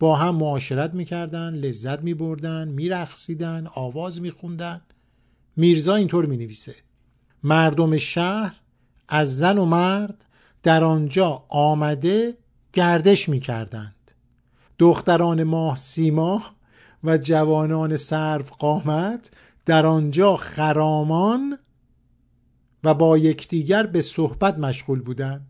با 0.01 0.15
هم 0.15 0.35
معاشرت 0.35 0.93
می‌کردن 0.93 1.53
لذت 1.53 1.99
میبردن 2.01 2.67
میرقصیدن 2.67 3.67
آواز 3.73 4.21
میخوندن. 4.21 4.81
میرزا 5.55 5.95
اینطور 5.95 6.25
می‌نویسه. 6.25 6.75
مردم 7.43 7.97
شهر 7.97 8.55
از 9.07 9.37
زن 9.37 9.57
و 9.57 9.65
مرد 9.65 10.25
در 10.63 10.83
آنجا 10.83 11.43
آمده 11.49 12.37
گردش 12.73 13.29
می‌کردند. 13.29 14.11
دختران 14.79 15.43
ماه 15.43 15.75
سیما 15.75 16.43
و 17.03 17.17
جوانان 17.17 17.97
سرو 17.97 18.45
قامت 18.59 19.31
در 19.65 19.85
آنجا 19.85 20.35
خرامان 20.35 21.57
و 22.83 22.93
با 22.93 23.17
یکدیگر 23.17 23.85
به 23.85 24.01
صحبت 24.01 24.57
مشغول 24.57 25.01
بودند. 25.01 25.47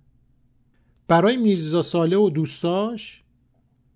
برای 1.07 1.37
میرزا 1.37 1.81
ساله 1.81 2.17
و 2.17 2.29
دوستاش 2.29 3.20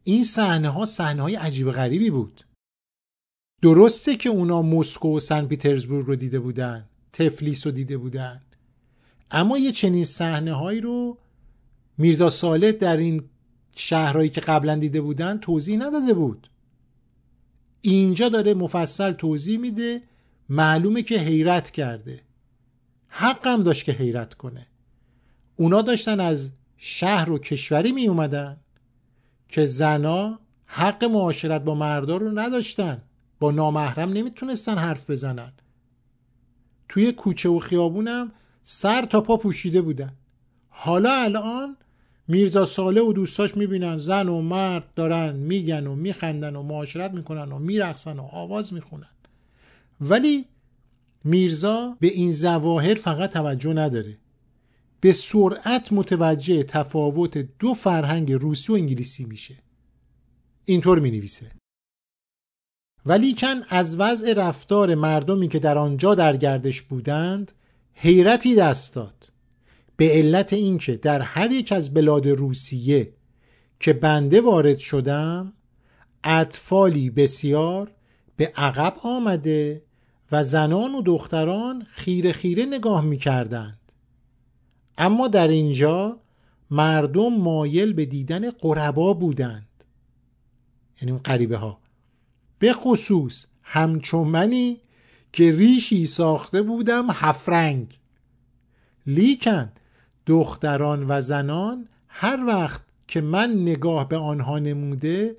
این 0.07 0.23
صحنه 0.23 0.69
ها 0.69 0.85
صحنه 0.85 1.21
های 1.21 1.35
عجیب 1.35 1.71
غریبی 1.71 2.09
بود. 2.09 2.45
درسته 3.61 4.15
که 4.15 4.29
اونا 4.29 4.61
مسکو 4.61 5.17
و 5.17 5.19
سن 5.19 5.45
پیترزبورگ 5.45 6.05
رو 6.05 6.15
دیده 6.15 6.39
بودن 6.39 6.85
تفلیس 7.13 7.65
رو 7.65 7.71
دیده 7.71 7.97
بودن. 7.97 8.41
اما 9.31 9.57
یه 9.57 9.71
چنین 9.71 10.03
صحنه 10.03 10.53
هایی 10.53 10.81
رو 10.81 11.17
میرزا 11.97 12.29
صالح 12.29 12.71
در 12.71 12.97
این 12.97 13.23
شهرهایی 13.75 14.29
که 14.29 14.41
قبلا 14.41 14.75
دیده 14.75 15.01
بودن 15.01 15.37
توضیح 15.37 15.77
نداده 15.77 16.13
بود. 16.13 16.49
اینجا 17.81 18.29
داره 18.29 18.53
مفصل 18.53 19.11
توضیح 19.11 19.59
میده 19.59 20.03
معلومه 20.49 21.01
که 21.01 21.19
حیرت 21.19 21.71
کرده. 21.71 22.21
حقم 23.07 23.63
داشت 23.63 23.85
که 23.85 23.91
حیرت 23.91 24.33
کنه. 24.33 24.67
اونا 25.55 25.81
داشتن 25.81 26.19
از 26.19 26.51
شهر 26.77 27.29
و 27.29 27.39
کشوری 27.39 27.91
می 27.91 28.07
اومدن 28.07 28.57
که 29.49 29.65
زنا 29.65 30.39
حق 30.65 31.03
معاشرت 31.03 31.63
با 31.63 31.75
مردا 31.75 32.17
رو 32.17 32.39
نداشتن. 32.39 33.01
با 33.39 33.51
نامحرم 33.51 34.13
نمی‌تونستن 34.13 34.77
حرف 34.77 35.09
بزنن. 35.09 35.53
توی 36.89 37.11
کوچه 37.11 37.49
و 37.49 37.59
خیابونم 37.59 38.31
سر 38.63 39.05
تا 39.05 39.21
پا 39.21 39.37
پوشیده 39.37 39.81
بودن. 39.81 40.13
حالا 40.69 41.13
الان 41.13 41.77
میرزا 42.27 42.65
ساله 42.65 43.01
و 43.01 43.13
دوستاش 43.13 43.57
می‌بینن 43.57 43.97
زن 43.97 44.29
و 44.29 44.41
مرد 44.41 44.93
دارن 44.95 45.35
میگن 45.35 45.87
و 45.87 45.95
میخندن 45.95 46.55
و 46.55 46.63
معاشرت 46.63 47.11
می‌کنن 47.11 47.51
و 47.51 47.59
میرقصن 47.59 48.19
و 48.19 48.23
آواز 48.31 48.73
می‌خونن. 48.73 49.09
ولی 50.01 50.45
میرزا 51.23 51.97
به 51.99 52.07
این 52.07 52.31
زواهر 52.31 52.95
فقط 52.95 53.31
توجه 53.33 53.73
نداره. 53.73 54.17
به 55.05 55.11
سرعت 55.11 55.93
متوجه 55.93 56.63
تفاوت 56.63 57.37
دو 57.37 57.73
فرهنگ 57.73 58.31
روسی 58.31 58.71
و 58.71 58.75
انگلیسی 58.75 59.25
میشه. 59.25 59.55
اینطور 60.65 60.99
می 60.99 61.11
نویسه 61.11 61.51
ولیکن 63.05 63.61
از 63.69 63.99
وضع 63.99 64.33
رفتار 64.33 64.95
مردمی 64.95 65.47
که 65.47 65.59
در 65.59 65.77
آنجا 65.77 66.15
در 66.15 66.37
گردش 66.37 66.81
بودند 66.81 67.51
حیرتی 67.93 68.55
دست 68.55 68.95
داد. 68.95 69.29
به 69.97 70.11
علت 70.11 70.53
اینکه 70.53 70.95
در 70.95 71.21
هر 71.21 71.51
یک 71.51 71.71
از 71.71 71.93
بلاد 71.93 72.27
روسیه 72.27 73.13
که 73.79 73.93
بنده 73.93 74.41
وارد 74.41 74.77
شدم 74.79 75.53
اطفالی 76.23 77.09
بسیار 77.09 77.91
به 78.35 78.51
عقب 78.55 78.95
آمده 79.03 79.81
و 80.31 80.43
زنان 80.43 80.95
و 80.95 81.01
دختران 81.01 81.87
خیره 81.89 82.31
خیره 82.31 82.65
نگاه 82.65 83.01
می 83.01 83.17
کردند. 83.17 83.84
اما 84.97 85.27
در 85.27 85.47
اینجا 85.47 86.19
مردم 86.71 87.33
مایل 87.33 87.93
به 87.93 88.05
دیدن 88.05 88.49
قربا 88.51 89.13
بودند. 89.13 89.67
یعنی 91.01 91.11
اون 91.11 91.21
قریبه 91.23 91.57
ها 91.57 91.79
به 92.59 92.73
خصوص 92.73 93.45
همچون 93.63 94.27
منی 94.27 94.81
که 95.31 95.51
ریشی 95.51 96.05
ساخته 96.05 96.61
بودم 96.61 97.07
هفرنگ. 97.11 97.99
لیکن 99.07 99.71
دختران 100.25 101.05
و 101.09 101.21
زنان 101.21 101.87
هر 102.07 102.45
وقت 102.47 102.81
که 103.07 103.21
من 103.21 103.51
نگاه 103.51 104.09
به 104.09 104.17
آنها 104.17 104.59
نموده 104.59 105.37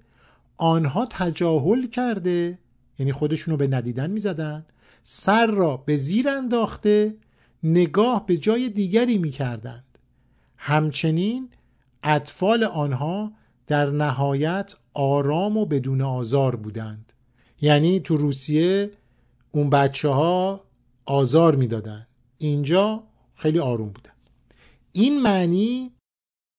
آنها 0.56 1.06
تجاهل 1.10 1.86
کرده 1.86 2.58
یعنی 2.98 3.12
خودشونو 3.12 3.56
به 3.56 3.66
ندیدن 3.66 4.10
می‌زدن 4.10 4.66
سر 5.02 5.46
را 5.46 5.76
به 5.76 5.96
زیر 5.96 6.28
انداخته 6.28 7.14
نگاه 7.62 8.26
به 8.26 8.36
جای 8.36 8.68
دیگری 8.68 9.18
می‌کردند. 9.18 9.98
همچنین 10.56 11.48
اطفال 12.02 12.64
آنها 12.64 13.32
در 13.66 13.90
نهایت 13.90 14.74
آرام 14.94 15.56
و 15.56 15.66
بدون 15.66 16.02
آزار 16.02 16.56
بودند. 16.56 17.12
یعنی 17.60 18.00
تو 18.00 18.16
روسیه 18.16 18.90
اون 19.50 19.70
بچه 19.70 20.08
ها 20.08 20.64
آزار 21.04 21.56
می‌دادند. 21.56 22.06
اینجا 22.38 23.02
خیلی 23.34 23.58
آروم 23.58 23.88
بودن. 23.88 24.10
این 24.92 25.22
معنی 25.22 25.92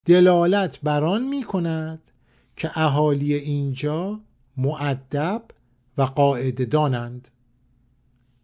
دلالت 0.05 0.79
بران 0.81 1.23
می 1.27 1.43
کند 1.43 2.11
که 2.55 2.79
اهالی 2.79 3.33
اینجا 3.33 4.19
معدب 4.57 5.43
و 5.97 6.01
قاعده 6.01 6.65
دانند 6.65 7.27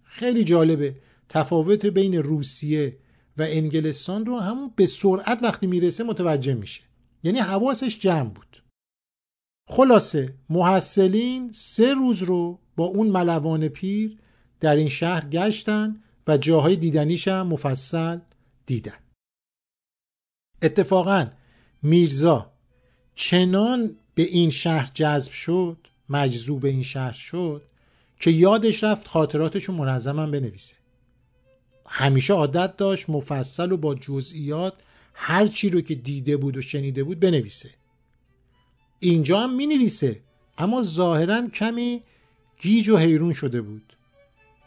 خیلی 0.04 0.44
جالبه. 0.44 0.96
تفاوت 1.34 1.86
بین 1.86 2.13
روسیه 2.13 2.98
و 3.38 3.41
انگلستان 3.41 4.26
رو 4.26 4.39
همون 4.39 4.72
به 4.76 4.86
سرعت 4.86 5.43
وقتی 5.43 5.67
می‌رسه 5.67 6.04
متوجه 6.04 6.54
میشه. 6.54 6.82
یعنی 7.24 7.39
حواسش 7.39 8.00
جمع 8.00 8.30
بود. 8.30 8.63
خلاصه 9.69 10.36
محصلین 10.50 11.52
سه 11.52 11.93
روز 11.93 12.24
رو 12.24 12.60
با 12.76 12.86
اون 12.86 13.08
ملوان 13.08 13.67
پیر 13.67 14.17
در 14.60 14.76
این 14.76 14.88
شهر 14.88 15.30
گشتن 15.30 16.04
و 16.28 16.38
جاهای 16.38 16.76
دیدنیش 16.76 17.28
هم 17.28 17.48
مفصل 17.48 18.19
دیدن. 18.65 19.00
اتفاقا 20.62 21.28
میرزا 21.84 22.52
چنان 23.15 23.96
به 24.15 24.24
این 24.24 24.50
شهر 24.50 24.91
جذب 24.93 25.32
شد 25.32 25.88
مجذوب 26.10 26.65
این 26.65 26.84
شهر 26.84 27.13
شد 27.13 27.62
که 28.19 28.32
یادش 28.32 28.84
رفت 28.84 29.08
خاطراتش 29.08 29.63
رو 29.63 29.74
منظمم 29.74 30.32
بنویسه. 30.32 30.83
همیشه 31.95 32.34
عادت 32.34 32.77
داشت 32.77 33.10
مفصل 33.10 33.71
و 33.71 33.77
با 33.77 33.95
جزئیات 33.95 34.73
هر 35.13 35.47
چی 35.47 35.69
رو 35.69 35.82
که 35.82 35.95
دیده 35.95 36.38
بود 36.38 36.58
و 36.58 36.62
شنیده 36.62 37.03
بود 37.03 37.19
بنویسه. 37.19 37.69
اینجا 38.99 39.39
هم 39.39 39.56
می 39.56 39.67
نویسه 39.67 40.19
اما 40.58 40.84
ظاهرا 40.84 41.47
کمی 41.47 42.03
گیج 42.60 42.89
و 42.89 42.97
حیرون 42.97 43.34
شده 43.34 43.62
بود. 43.62 43.93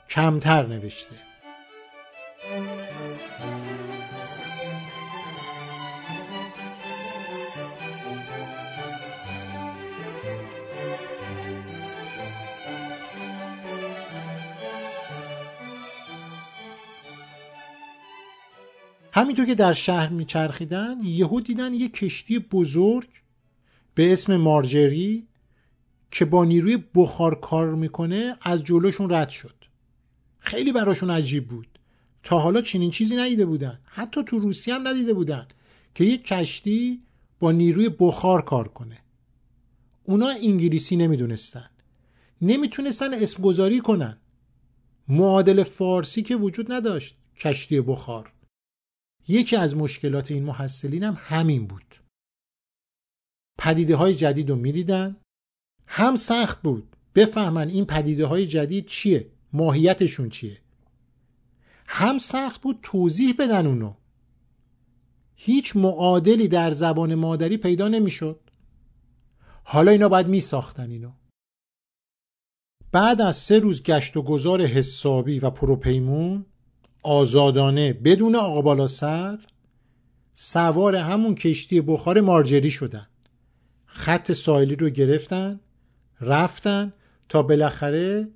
کمتر 0.08 0.66
نوشته. 0.66 1.16
همینطور 19.16 19.46
که 19.46 19.54
در 19.54 19.72
شهر 19.72 20.08
میچرخیدن 20.08 20.96
یهو 21.04 21.40
دیدن 21.40 21.74
یه 21.74 21.88
کشتی 21.88 22.38
بزرگ 22.38 23.08
به 23.94 24.12
اسم 24.12 24.36
مارجری 24.36 25.26
که 26.10 26.24
با 26.24 26.44
نیروی 26.44 26.78
بخار 26.94 27.40
کار 27.40 27.74
می‌کنه 27.74 28.36
از 28.42 28.64
جلوشون 28.64 29.10
رد 29.10 29.28
شد. 29.28 29.54
خیلی 30.38 30.72
براشون 30.72 31.10
عجیب 31.10 31.48
بود. 31.48 31.78
تا 32.22 32.38
حالا 32.38 32.60
چنین 32.60 32.90
چیزی 32.90 33.16
ندیده 33.16 33.46
بودن. 33.46 33.80
حتی 33.84 34.24
تو 34.24 34.38
روسیه 34.38 34.74
هم 34.74 34.88
ندیده 34.88 35.14
بودن 35.14 35.46
که 35.94 36.04
یک 36.04 36.24
کشتی 36.24 37.02
با 37.40 37.52
نیروی 37.52 37.88
بخار 37.88 38.42
کار 38.42 38.68
کنه. 38.68 38.98
اونا 40.04 40.28
انگلیسی 40.28 40.96
نمی‌دونستن. 40.96 41.70
نمی‌تونستن 42.42 43.14
اسم 43.14 43.42
گذاری 43.42 43.80
کنن. 43.80 44.18
معادل 45.08 45.62
فارسی 45.62 46.22
که 46.22 46.36
وجود 46.36 46.72
نداشت. 46.72 47.16
کشتی 47.36 47.80
بخار. 47.80 48.32
یکی 49.28 49.56
از 49.56 49.76
مشکلات 49.76 50.30
این 50.30 50.44
محصلین 50.44 51.04
هم 51.04 51.16
همین 51.20 51.66
بود. 51.66 51.94
پدیده 53.58 53.96
های 53.96 54.14
جدید 54.14 54.50
رو 54.50 54.56
می‌دیدن. 54.56 55.16
هم 55.86 56.16
سخت 56.16 56.62
بود. 56.62 56.96
بفهمن 57.14 57.68
این 57.68 57.84
پدیده 57.84 58.26
های 58.26 58.46
جدید 58.46 58.86
چیه؟ 58.86 59.30
ماهیتشون 59.52 60.30
چیه؟ 60.30 60.60
هم 61.86 62.18
سخت 62.18 62.60
بود 62.60 62.78
توضیح 62.82 63.34
بدن 63.38 63.66
اونو. 63.66 63.94
هیچ 65.34 65.76
معادلی 65.76 66.48
در 66.48 66.72
زبان 66.72 67.14
مادری 67.14 67.56
پیدا 67.56 67.88
نمی‌شد. 67.88 68.40
حالا 69.64 69.90
اینا 69.90 70.08
باید 70.08 70.26
می 70.26 70.40
ساختن 70.40 70.90
اینو. 70.90 71.12
بعد 72.92 73.20
از 73.20 73.36
سه 73.36 73.58
روز 73.58 73.82
گشت 73.82 74.16
و 74.16 74.22
گذار 74.22 74.62
حسابی 74.62 75.38
و 75.38 75.50
پروپیمون 75.50 76.46
آزادانه 77.06 77.92
بدون 77.92 78.36
آقا 78.36 78.62
بالا 78.62 78.86
سر 78.86 79.38
سوار 80.34 80.96
همون 80.96 81.34
کشتی 81.34 81.80
بخار 81.80 82.20
مارجری 82.20 82.70
شدن. 82.70 83.06
خط 83.86 84.32
ساحلی 84.32 84.76
رو 84.76 84.88
گرفتن 84.88 85.60
رفتن 86.20 86.92
تا 87.28 87.42
بالاخره 87.42 88.28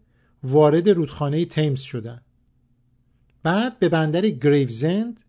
وارد 0.42 0.88
رودخانه 0.88 1.44
تیمز 1.44 1.80
شدن. 1.80 2.20
بعد 3.42 3.78
به 3.78 3.88
بندر 3.88 4.20
گریوزند 4.20 5.20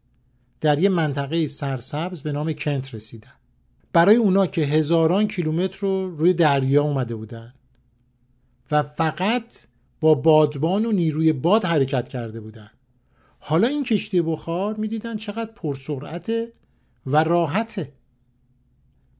در 0.61 0.79
یه 0.79 0.89
منطقه 0.89 1.47
سرسبز 1.47 2.21
به 2.21 2.31
نام 2.31 2.53
کنت 2.53 2.95
رسیدن. 2.95 3.33
برای 3.93 4.15
اونا 4.15 4.47
که 4.47 4.61
هزاران 4.61 5.27
کیلومتر 5.27 5.77
رو 5.79 6.15
روی 6.15 6.33
دریا 6.33 6.83
اومده 6.83 7.15
بودن 7.15 7.53
و 8.71 8.83
فقط 8.83 9.65
با 9.99 10.13
بادبان 10.13 10.85
و 10.85 10.91
نیروی 10.91 11.33
باد 11.33 11.65
حرکت 11.65 12.09
کرده 12.09 12.39
بودن. 12.39 12.69
حالا 13.43 13.67
این 13.67 13.83
کشتی 13.83 14.21
بخار 14.21 14.75
می‌دیدن 14.75 15.17
چقدر 15.17 15.51
پرسرعته 15.51 16.53
و 17.05 17.23
راحته. 17.23 17.93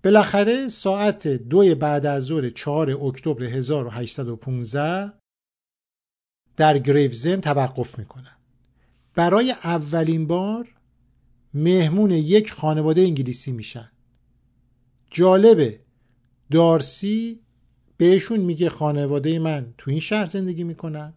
بالاخره 0.04 0.68
ساعت 0.68 1.28
دو 1.28 1.76
بعد 1.76 2.06
از 2.06 2.24
ظهر 2.24 2.50
4 2.50 3.06
اکتبر 3.06 3.44
1815 3.44 5.14
در 6.56 6.80
گریوزن 6.80 7.42
توقف 7.42 8.00
می‌کنن. 8.00 8.38
برای 9.16 9.52
اولین 9.52 10.28
بار 10.28 10.76
مهمون 11.54 12.12
یک 12.12 12.52
خانواده 12.52 13.02
انگلیسی 13.02 13.52
میشن. 13.52 13.92
جالبه 15.12 15.80
دارسی 16.52 17.40
بهشون 17.98 18.40
میگه 18.40 18.70
خانواده 18.70 19.40
من 19.40 19.74
تو 19.78 19.92
این 19.92 20.00
شهر 20.00 20.26
زندگی 20.26 20.64
می‌کنن. 20.64 21.14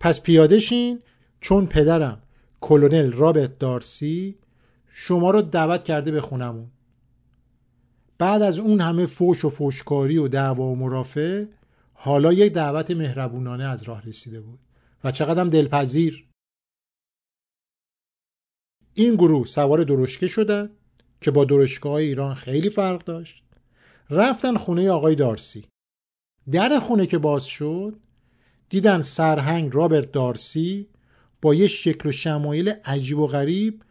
پس 0.00 0.22
پیادشین 0.22 1.02
چون 1.40 1.66
پدرم 1.66 2.22
کلونل 2.60 3.12
رابرت 3.12 3.58
دارسی 3.58 4.38
شما 4.88 5.30
رو 5.30 5.42
دعوت 5.42 5.84
کرده 5.84 6.10
به 6.10 6.20
خونمون. 6.20 6.70
بعد 8.18 8.42
از 8.42 8.58
اون 8.58 8.80
همه 8.80 9.06
فوش 9.06 9.44
و 9.44 9.48
فوشکاری 9.48 10.18
و 10.18 10.28
دعوا 10.28 10.64
و 10.64 10.76
مرافع 10.76 11.44
حالا 11.94 12.32
یک 12.32 12.52
دعوت 12.52 12.90
مهربونانه 12.90 13.64
از 13.64 13.82
راه 13.82 14.02
رسیده 14.02 14.40
بود 14.40 14.58
و 15.04 15.10
چقدر 15.10 15.44
دلپذیر. 15.44 16.28
این 18.94 19.14
گروه 19.14 19.46
سوار 19.46 19.84
درشکه 19.84 20.28
شدن 20.28 20.70
که 21.20 21.30
با 21.30 21.44
درشکه 21.44 21.88
های 21.88 22.04
ایران 22.06 22.34
خیلی 22.34 22.70
فرق 22.70 23.04
داشت. 23.04 23.44
رفتن 24.10 24.56
خونه 24.56 24.90
آقای 24.90 25.14
دارسی. 25.14 25.64
در 26.50 26.78
خونه 26.78 27.06
که 27.06 27.18
باز 27.18 27.44
شد 27.44 27.96
دیدن 28.68 29.02
سرهنگ 29.02 29.74
رابرت 29.74 30.12
دارسی 30.12 30.88
با 31.42 31.54
یه 31.54 31.68
شکل 31.68 32.08
و 32.08 32.12
شمایل 32.12 32.68
عجیب 32.68 33.18
و 33.18 33.26
غریب 33.26 33.82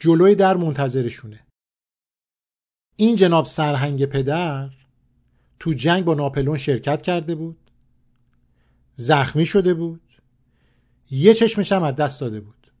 جلوی 0.00 0.34
در 0.34 0.56
منتظرشونه. 0.56 1.46
این 2.96 3.16
جناب 3.16 3.44
سرهنگ 3.44 4.04
پدر 4.04 4.70
تو 5.58 5.72
جنگ 5.72 6.04
با 6.04 6.14
ناپلون 6.14 6.58
شرکت 6.58 7.02
کرده 7.02 7.34
بود. 7.34 7.70
زخمی 8.96 9.46
شده 9.46 9.74
بود. 9.74 10.00
یه 11.10 11.34
چشمش 11.34 11.72
هم 11.72 11.82
از 11.82 11.96
دست 11.96 12.20
داده 12.20 12.40
بود. 12.40 12.72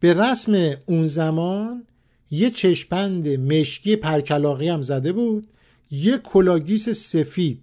به 0.00 0.14
رسم 0.14 0.74
اون 0.86 1.06
زمان 1.06 1.86
یه 2.30 2.50
چشم‌بند 2.50 3.28
مشکی 3.28 3.96
پرکلاغی 3.96 4.68
هم 4.68 4.82
زده 4.82 5.12
بود. 5.12 5.48
یه 5.90 6.18
کلاه‌گیس 6.18 6.88
سفید 6.88 7.62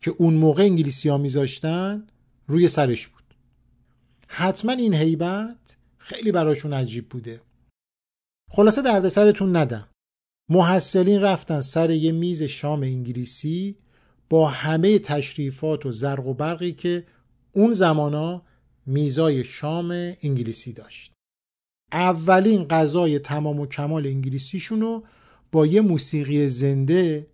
که 0.00 0.10
اون 0.10 0.34
موقع 0.34 0.62
انگلیسی 0.62 1.08
ها 1.08 1.18
میذاشتن 1.18 2.06
روی 2.46 2.68
سرش 2.68 3.08
بود. 3.08 3.17
حتما 4.28 4.72
این 4.72 4.94
هیبت 4.94 5.76
خیلی 5.98 6.32
براشون 6.32 6.72
عجیب 6.72 7.08
بوده. 7.08 7.40
خلاصه 8.50 8.82
دردسرتون 8.82 9.56
ندم. 9.56 9.88
محصلین 10.50 11.20
رفتن 11.20 11.60
سر 11.60 11.90
یه 11.90 12.12
میز 12.12 12.42
شام 12.42 12.82
انگلیسی 12.82 13.78
با 14.30 14.48
همه 14.48 14.98
تشریفات 14.98 15.86
و 15.86 15.92
زرق 15.92 16.26
و 16.26 16.34
برقی 16.34 16.72
که 16.72 17.06
اون 17.52 17.72
زمانا 17.72 18.42
میزای 18.86 19.44
شام 19.44 19.90
انگلیسی 20.22 20.72
داشت. 20.72 21.12
اولین 21.92 22.64
غذای 22.64 23.18
تمام 23.18 23.60
و 23.60 23.66
کمال 23.66 24.06
انگلیسیشون 24.06 24.80
رو 24.80 25.06
با 25.52 25.66
یه 25.66 25.80
موسیقی 25.80 26.48
زنده 26.48 27.26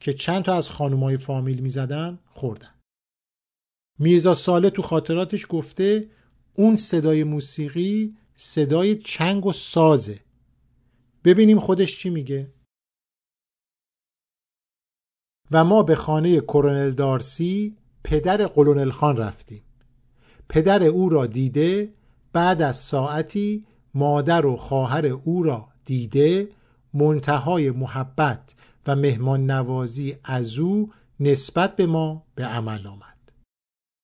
که 0.00 0.12
چند 0.12 0.42
تا 0.42 0.54
از 0.54 0.68
خانمای 0.68 1.16
فامیل 1.16 1.60
می‌زدن 1.60 2.18
خوردن. 2.26 2.74
میرزا 3.98 4.34
ساله 4.34 4.70
تو 4.70 4.82
خاطراتش 4.82 5.46
گفته 5.48 6.10
اون 6.54 6.76
صدای 6.76 7.24
موسیقی 7.24 8.16
صدای 8.34 8.96
چنگ 8.96 9.46
و 9.46 9.52
سازه. 9.52 10.20
ببینیم 11.24 11.60
خودش 11.60 11.98
چی 11.98 12.10
میگه. 12.10 12.52
و 15.50 15.64
ما 15.64 15.82
به 15.82 15.94
خانه 15.94 16.40
کرونل 16.40 16.90
دارسی 16.90 17.76
پدر 18.04 18.46
قلونل 18.46 18.90
خان 18.90 19.16
رفتیم. 19.16 19.62
پدر 20.48 20.82
او 20.82 21.08
را 21.08 21.26
دیده 21.26 21.94
بعد 22.32 22.62
از 22.62 22.76
ساعتی 22.76 23.66
مادر 23.94 24.46
و 24.46 24.56
خواهر 24.56 25.06
او 25.06 25.42
را 25.42 25.68
دیده 25.84 26.48
منتهای 26.94 27.70
محبت 27.70 28.54
و 28.86 28.96
مهمان 28.96 29.50
نوازی 29.50 30.16
از 30.24 30.58
او 30.58 30.92
نسبت 31.20 31.76
به 31.76 31.86
ما 31.86 32.26
به 32.34 32.44
عمل 32.44 32.86
آمد. 32.86 33.32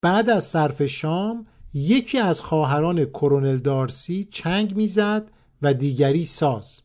بعد 0.03 0.31
از 0.31 0.45
صرف 0.45 0.87
شام 0.87 1.47
یکی 1.75 2.19
از 2.19 2.41
خواهران 2.41 3.05
کرونل 3.05 3.57
دارسی 3.57 4.29
چنگ 4.31 4.77
می‌زد 4.77 5.31
و 5.63 5.75
دیگری 5.75 6.25
ساز 6.25 6.83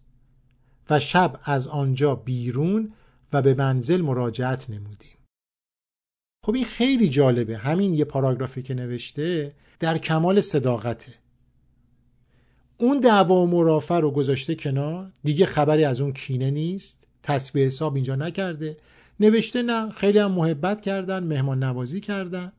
و 0.89 0.99
شب 0.99 1.39
از 1.43 1.67
آنجا 1.67 2.15
بیرون 2.15 2.93
و 3.33 3.41
به 3.41 3.53
منزل 3.53 4.01
مراجعت 4.01 4.69
نمودیم. 4.69 5.17
خب 6.45 6.55
این 6.55 6.65
خیلی 6.65 7.09
جالبه. 7.09 7.57
همین 7.57 7.93
یه 7.93 8.05
پاراگرافی 8.05 8.61
که 8.61 8.73
نوشته 8.73 9.53
در 9.79 9.97
کمال 9.97 10.41
صداقته. 10.41 11.13
اون 12.77 12.99
دعوا 12.99 13.35
و 13.35 13.47
مرافع 13.47 13.99
رو 13.99 14.11
گذاشته 14.11 14.55
کنار. 14.55 15.11
دیگه 15.23 15.45
خبری 15.45 15.83
از 15.85 16.01
اون 16.01 16.13
کینه 16.13 16.51
نیست. 16.51 17.03
تسبیح 17.23 17.65
حساب 17.65 17.95
اینجا 17.95 18.15
نکرده. 18.15 18.77
نوشته 19.19 19.61
نه 19.61 19.89
خیلی 19.89 20.19
هم 20.19 20.31
محبت 20.31 20.81
کردن 20.81 21.23
مهمان 21.23 21.63
نوازی 21.63 21.99
کردن. 21.99 22.51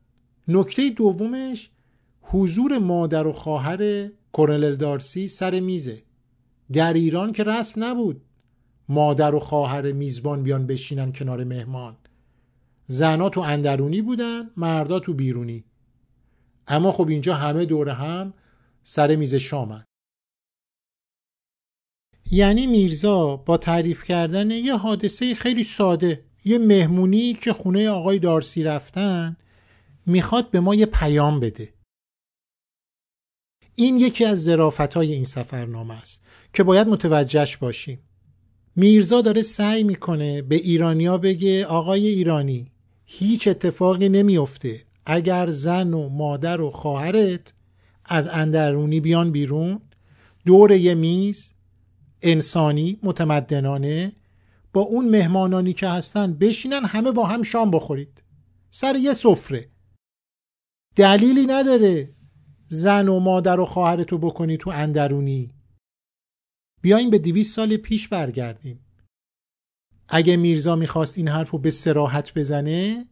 نکته 0.48 0.90
دومش 0.90 1.70
حضور 2.26 2.78
مادر 2.78 3.26
و 3.26 3.32
خواهر 3.32 4.10
کرنل 4.36 4.76
دارسی 4.76 5.28
سر 5.28 5.60
میزه. 5.60 6.02
در 6.72 6.92
ایران 6.92 7.32
که 7.32 7.44
رسم 7.44 7.84
نبود 7.84 8.22
مادر 8.88 9.34
و 9.34 9.40
خواهر 9.40 9.92
میزبان 9.92 10.42
بیان 10.42 10.66
بشینن 10.66 11.12
کنار 11.12 11.44
مهمان. 11.44 11.96
زنا 12.86 13.28
تو 13.28 13.40
اندرونی 13.40 14.02
بودن 14.02 14.50
مردا 14.56 15.00
تو 15.00 15.14
بیرونی. 15.14 15.64
اما 16.68 16.92
خب 16.92 17.08
اینجا 17.08 17.34
همه 17.34 17.64
دور 17.64 17.88
هم 17.88 18.34
سر 18.84 19.16
میز 19.16 19.34
شامن. 19.34 19.84
یعنی 22.30 22.66
میرزا 22.66 23.36
با 23.36 23.56
تعریف 23.56 24.04
کردن 24.04 24.50
یه 24.50 24.76
حادثه 24.76 25.34
خیلی 25.34 25.64
ساده 25.64 26.24
یه 26.44 26.58
مهمونی 26.58 27.34
که 27.34 27.52
خونه 27.52 27.88
آقای 27.88 28.18
دارسی 28.18 28.62
رفتن 28.62 29.36
می‌خواد 30.06 30.50
به 30.50 30.60
ما 30.60 30.74
یه 30.74 30.86
پیام 30.86 31.40
بده. 31.40 31.73
این 33.74 33.98
یکی 33.98 34.24
از 34.24 34.44
ظرافت 34.44 34.94
های 34.94 35.12
این 35.12 35.24
سفرنامه 35.24 36.00
است 36.00 36.24
که 36.52 36.62
باید 36.62 36.88
متوجهش 36.88 37.56
باشیم. 37.56 37.98
میرزا 38.76 39.20
داره 39.20 39.42
سعی 39.42 39.82
می‌کنه 39.82 40.42
به 40.42 40.54
ایرانیا 40.54 41.18
بگه 41.18 41.66
آقای 41.66 42.06
ایرانی 42.06 42.72
هیچ 43.04 43.48
اتفاقی 43.48 44.08
نمیافته. 44.08 44.80
اگر 45.06 45.50
زن 45.50 45.94
و 45.94 46.08
مادر 46.08 46.60
و 46.60 46.70
خواهرت 46.70 47.52
از 48.04 48.28
اندرونی 48.28 49.00
بیان 49.00 49.32
بیرون 49.32 49.80
دور 50.46 50.72
یه 50.72 50.94
میز 50.94 51.52
انسانی 52.22 52.98
متمدنانه 53.02 54.12
با 54.72 54.80
اون 54.80 55.08
مهمانانی 55.08 55.72
که 55.72 55.88
هستن 55.88 56.34
بشینن 56.34 56.84
همه 56.84 57.12
با 57.12 57.26
هم 57.26 57.42
شام 57.42 57.70
بخورید. 57.70 58.22
سر 58.70 58.96
یه 58.96 59.12
سفره. 59.12 59.68
دلیلی 60.96 61.46
نداره. 61.46 62.13
زن 62.74 63.08
و 63.08 63.20
مادر 63.20 63.60
و 63.60 63.64
خواهرتو 63.64 64.18
بکنی 64.18 64.56
تو 64.56 64.70
اندرونی. 64.70 65.50
بیاین 66.82 67.10
به 67.10 67.18
دویست 67.18 67.54
سال 67.54 67.76
پیش 67.76 68.08
برگردیم. 68.08 68.86
اگه 70.08 70.36
میرزا 70.36 70.76
می‌خواست 70.76 71.18
این 71.18 71.28
حرف 71.28 71.50
رو 71.50 71.58
به 71.58 71.70
سراحت 71.70 72.34
بزنه 72.34 73.08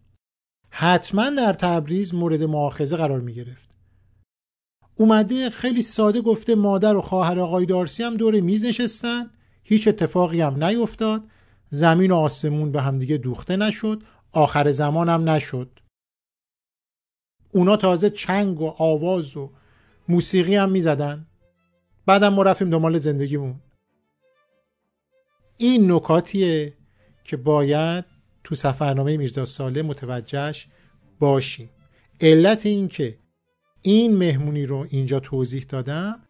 حتما 0.70 1.30
در 1.30 1.52
تبریز 1.52 2.14
مورد 2.14 2.42
معاخزه 2.42 2.96
قرار 2.96 3.20
می‌گرفت. 3.20 3.78
اومده 4.96 5.50
خیلی 5.50 5.82
ساده 5.82 6.20
گفته 6.20 6.54
مادر 6.54 6.96
و 6.96 7.00
خواهر 7.00 7.38
آقای 7.38 7.66
دارسی 7.66 8.02
هم 8.02 8.16
دور 8.16 8.40
میز 8.40 8.64
نشستن. 8.64 9.30
هیچ 9.64 9.88
اتفاقی 9.88 10.40
هم 10.40 10.64
نیفتاد. 10.64 11.24
زمین 11.70 12.10
و 12.10 12.16
آسمون 12.16 12.72
به 12.72 12.82
همدیگه 12.82 13.16
دوخته 13.16 13.56
نشد. 13.56 14.02
آخر 14.32 14.72
زمان 14.72 15.08
هم 15.08 15.28
نشد. 15.28 15.78
اونا 17.52 17.76
تازه 17.76 18.10
چنگ 18.10 18.60
و 18.60 18.74
آواز 18.78 19.36
و 19.36 19.50
موسیقی 20.08 20.54
هم 20.54 20.70
می‌زدن. 20.70 21.26
بعدم 22.06 22.28
ما 22.28 22.42
رفتیم 22.42 22.70
دنبال 22.70 22.98
زندگیمون. 22.98 23.54
این 25.56 25.92
نکاتیه 25.92 26.72
که 27.24 27.36
باید 27.36 28.04
تو 28.44 28.54
سفرنامه 28.54 29.16
میرزا 29.16 29.44
ساله 29.44 29.82
متوجهش 29.82 30.68
باشیم. 31.20 31.70
علت 32.20 32.66
این 32.66 32.88
که 32.88 33.18
این 33.82 34.16
مهمونی 34.16 34.66
رو 34.66 34.86
اینجا 34.90 35.20
توضیح 35.20 35.64
دادم 35.68 36.20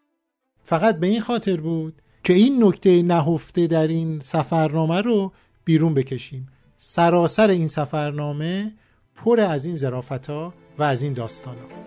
فقط 0.64 1.00
به 1.00 1.06
این 1.06 1.20
خاطر 1.20 1.56
بود 1.56 2.02
که 2.24 2.32
این 2.32 2.64
نکته 2.64 3.02
نهفته 3.02 3.66
در 3.66 3.86
این 3.86 4.20
سفرنامه 4.20 5.00
رو 5.00 5.32
بیرون 5.64 5.94
بکشیم. 5.94 6.48
سراسر 6.76 7.48
این 7.48 7.66
سفرنامه 7.66 8.72
پر 9.16 9.40
از 9.40 9.64
این 9.64 9.76
زرافت 9.76 10.30
ها 10.30 10.54
و 10.78 10.82
از 10.82 11.02
این 11.02 11.12
داستان 11.12 11.56
ها. 11.56 11.82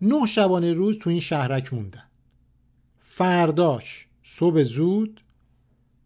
نه 0.00 0.26
شبانه 0.26 0.72
روز 0.72 0.98
تو 0.98 1.10
این 1.10 1.20
شهرک 1.20 1.74
موندن 1.74 2.02
فرداش 3.00 4.06
صبح 4.22 4.62
زود 4.62 5.24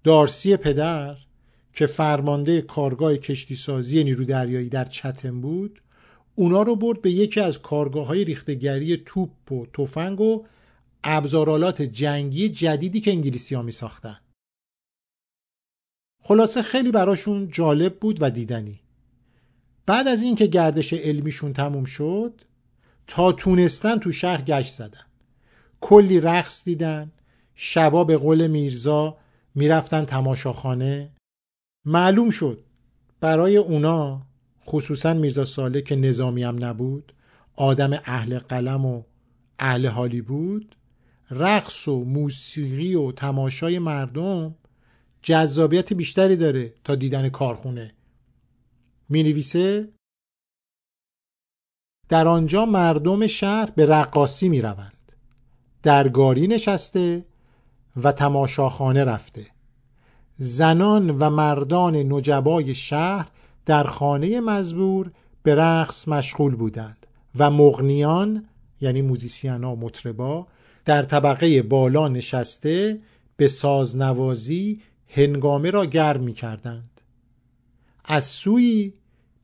دارسی 0.04 0.56
پدر 0.56 1.16
که 1.72 1.86
فرمانده 1.86 2.62
کارگاه 2.62 3.16
کشتی 3.16 3.56
سازی 3.56 4.04
نیرو 4.04 4.24
دریایی 4.24 4.68
در 4.68 4.84
چتم 4.84 5.40
بود 5.40 5.82
اونا 6.34 6.62
رو 6.62 6.76
برد 6.76 7.02
به 7.02 7.10
یکی 7.10 7.40
از 7.40 7.62
کارگاه 7.62 8.06
های 8.06 8.24
ریختگری 8.24 8.96
توپ 8.96 9.52
و 9.52 9.66
تفنگ 9.66 10.20
و 10.20 10.46
ابزارالات 11.04 11.82
جنگی 11.82 12.48
جدیدی 12.48 13.00
که 13.00 13.10
انگلیسی 13.10 13.54
ها 13.54 13.62
می 13.62 13.72
ساختن. 13.72 14.18
خلاصه 16.22 16.62
خیلی 16.62 16.90
براشون 16.90 17.48
جالب 17.48 17.98
بود 17.98 18.22
و 18.22 18.30
دیدنی. 18.30 18.80
بعد 19.86 20.08
از 20.08 20.22
اینکه 20.22 20.46
گردش 20.46 20.92
علمیشون 20.92 21.52
تموم 21.52 21.84
شد 21.84 22.40
تا 23.06 23.32
تونستن 23.32 23.98
تو 23.98 24.12
شهر 24.12 24.42
گشت 24.42 24.74
زدن. 24.74 25.06
کلی 25.80 26.20
رقص 26.20 26.64
دیدن، 26.64 27.12
شبا 27.54 28.04
به 28.04 28.16
قول 28.16 28.46
میرزا 28.46 29.16
می‌رفتن 29.54 30.04
تماشاخانه. 30.04 31.10
معلوم 31.84 32.30
شد 32.30 32.64
برای 33.20 33.56
اونا 33.56 34.26
خصوصا 34.70 35.14
میرزا 35.14 35.44
ساله 35.44 35.82
که 35.82 35.96
نظامی 35.96 36.42
هم 36.42 36.64
نبود 36.64 37.12
آدم 37.56 37.92
اهل 37.92 38.38
قلم 38.38 38.84
و 38.84 39.02
اهل 39.58 39.86
حالی 39.86 40.22
بود 40.22 40.76
رقص 41.30 41.88
و 41.88 42.04
موسیقی 42.04 42.94
و 42.94 43.12
تماشای 43.12 43.78
مردم 43.78 44.54
جذابیت 45.22 45.92
بیشتری 45.92 46.36
داره 46.36 46.74
تا 46.84 46.94
دیدن 46.94 47.28
کارخونه. 47.28 47.94
می 49.08 49.22
نویسه 49.22 49.88
در 52.08 52.28
آنجا 52.28 52.66
مردم 52.66 53.26
شهر 53.26 53.70
به 53.70 53.86
رقاصی 53.86 54.48
می 54.48 54.62
روند 54.62 55.12
درگاری 55.82 56.46
نشسته 56.46 57.24
و 57.96 58.12
تماشاخانه 58.12 59.04
رفته. 59.04 59.46
زنان 60.36 61.10
و 61.10 61.30
مردان 61.30 61.96
نجبای 61.96 62.74
شهر 62.74 63.30
در 63.70 63.84
خانه 63.84 64.40
مزبور 64.40 65.10
به 65.42 65.54
رقص 65.54 66.08
مشغول 66.08 66.56
بودند 66.56 67.06
و 67.38 67.50
مغنیان 67.50 68.48
یعنی 68.80 69.02
موزیسیان 69.02 69.64
و 69.64 69.76
مطربا 69.76 70.46
در 70.84 71.02
طبقه 71.02 71.62
بالا 71.62 72.08
نشسته 72.08 73.00
به 73.36 73.46
سازنوازی 73.46 74.80
هنگامه 75.08 75.70
را 75.70 75.86
گرم 75.86 76.20
می 76.20 76.32
کردند. 76.32 77.00
از 78.04 78.24
سوی 78.24 78.92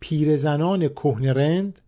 پیرزنان 0.00 0.88
کهنرند 0.88 1.80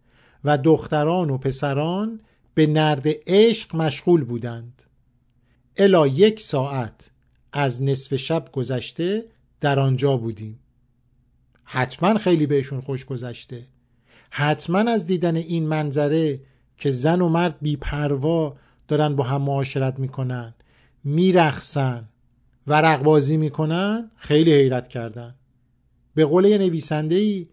و 0.45 0.59
دختران 0.59 1.31
و 1.31 1.39
پسران 1.39 2.21
به 2.55 2.67
نرد 2.67 3.07
عشق 3.27 3.77
مشغول 3.77 4.25
بودند. 4.25 4.83
الا 5.77 6.07
یک 6.07 6.41
ساعت 6.41 7.11
از 7.53 7.83
نصف 7.83 8.17
شب 8.17 8.49
گذشته 8.53 9.25
در 9.61 9.79
آنجا 9.79 10.17
بودیم. 10.17 10.61
حتما 11.71 12.19
خیلی 12.19 12.47
بهشون 12.47 12.81
خوش 12.81 13.05
گذشته. 13.05 13.67
حتما 14.31 14.79
از 14.79 15.07
دیدن 15.07 15.37
این 15.37 15.67
منظره 15.67 16.41
که 16.77 16.91
زن 16.91 17.21
و 17.21 17.29
مرد 17.29 17.57
بیپروا 17.61 18.57
دارن 18.89 19.17
با 19.17 19.25
هم 19.25 19.43
معاشرت 19.43 19.99
می‌کنن 19.99 20.55
میرخسن 21.05 22.09
ورق 22.67 23.03
بازی 23.03 23.37
می‌کنن 23.37 24.11
خیلی 24.17 24.53
حیرت 24.53 24.89
کردن. 24.89 25.35
به 26.15 26.25
قول 26.25 26.45
یه 26.45 26.59
نویسنده 26.59 27.15
ای 27.15 27.47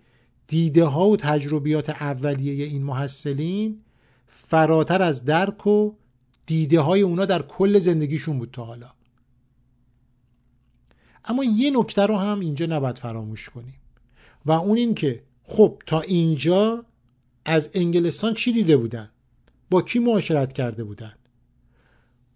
دیده 0.47 0.85
ها 0.85 1.07
و 1.07 1.17
تجربیات 1.17 1.89
اولیه 1.89 2.65
این 2.65 2.83
محصلین 2.83 3.81
فراتر 4.27 5.01
از 5.01 5.25
درک 5.25 5.67
و 5.67 5.91
دیده 6.45 6.79
های 6.79 7.01
اونا 7.01 7.25
در 7.25 7.41
کل 7.41 7.79
زندگیشون 7.79 8.39
بود 8.39 8.49
تا 8.51 8.65
حالا. 8.65 8.89
اما 11.25 11.43
یه 11.43 11.71
نکته 11.79 12.05
رو 12.05 12.17
هم 12.17 12.39
اینجا 12.39 12.65
نباید 12.65 12.97
فراموش 12.97 13.49
کنیم. 13.49 13.75
و 14.45 14.51
اون 14.51 14.77
این 14.77 14.95
که 14.95 15.23
خب 15.43 15.81
تا 15.85 16.01
اینجا 16.01 16.85
از 17.45 17.71
انگلستان 17.73 18.33
چی 18.33 18.53
دیده 18.53 18.77
بودن؟ 18.77 19.09
با 19.69 19.81
کی 19.81 19.99
معاشرت 19.99 20.53
کرده 20.53 20.83
بودن؟ 20.83 21.13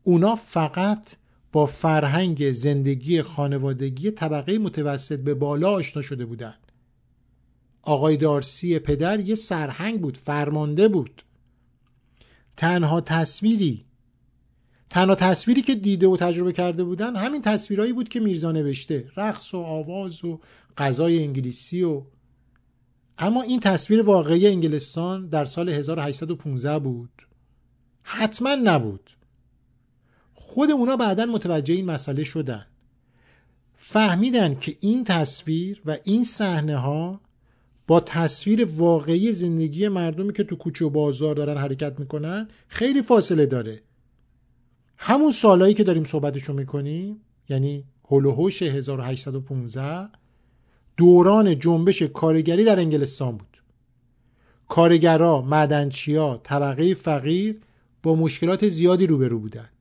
اونا 0.04 0.36
فقط 0.36 1.16
با 1.52 1.66
فرهنگ 1.66 2.52
زندگی 2.52 3.22
خانوادگی 3.22 4.12
طبقه 4.12 4.58
متوسط 4.58 5.20
به 5.20 5.34
بالا 5.34 5.72
آشنا 5.72 6.02
شده 6.02 6.26
بودن. 6.26 6.56
آقای 7.82 8.18
دارسی 8.18 8.80
پدر 8.80 9.20
یه 9.20 9.36
سرهنگ 9.36 10.02
بود 10.02 10.18
فرمانده 10.18 10.88
بود. 10.88 11.24
تنها 12.58 13.02
تصویری 13.02 13.86
تنها 14.90 15.16
تصویری 15.16 15.62
که 15.62 15.76
دیده 15.76 16.08
و 16.08 16.18
تجربه 16.18 16.52
کرده 16.52 16.84
بودن 16.84 17.16
همین 17.16 17.42
تصویرهایی 17.42 17.94
بود 17.94 18.10
که 18.10 18.20
میرزا 18.20 18.52
نوشته. 18.52 19.12
رقص 19.18 19.54
و 19.54 19.58
آواز 19.58 20.26
و 20.26 20.40
غذای 20.78 21.24
انگلیسی 21.24 21.84
و 21.84 22.02
اما 23.18 23.42
این 23.42 23.60
تصویر 23.60 24.02
واقعی 24.02 24.48
انگلستان 24.48 25.28
در 25.28 25.46
سال 25.46 25.70
1815 25.70 26.80
بود. 26.80 27.10
حتما 28.04 28.56
نبود. 28.56 29.10
خود 30.34 30.72
اونا 30.72 30.96
بعدا 30.96 31.26
متوجه 31.26 31.74
این 31.74 31.86
مسئله 31.86 32.24
شدن. 32.24 32.66
فهمیدن 33.76 34.56
که 34.56 34.76
این 34.80 35.04
تصویر 35.04 35.82
و 35.86 35.98
این 36.04 36.24
صحنه 36.24 36.78
ها 36.78 37.22
با 37.88 38.00
تصویر 38.00 38.66
واقعی 38.66 39.34
زندگی 39.34 39.88
مردمی 39.88 40.34
که 40.34 40.44
تو 40.44 40.56
کوچه 40.56 40.86
و 40.86 40.90
بازار 40.90 41.36
دارن 41.36 41.58
حرکت 41.58 42.00
می‌کنن 42.00 42.48
خیلی 42.68 43.02
فاصله 43.02 43.46
داره. 43.46 43.82
همون 45.02 45.32
سالهایی 45.32 45.74
که 45.74 45.84
داریم 45.84 46.04
صحبتشو 46.04 46.54
می‌کنیم 46.54 47.22
یعنی 47.50 47.84
هلوهوش 48.12 48.62
1815 48.62 50.10
دوران 50.98 51.60
جنبش 51.60 52.02
کارگری 52.02 52.64
در 52.64 52.80
انگلستان 52.80 53.38
بود 53.38 53.58
کارگرا، 54.68 55.42
معدنچیا، 55.42 56.42
طبقه 56.44 56.94
فقیر 56.94 57.60
با 58.04 58.16
مشکلات 58.16 58.70
زیادی 58.70 59.08
روبرو 59.08 59.40
بودند. 59.40 59.74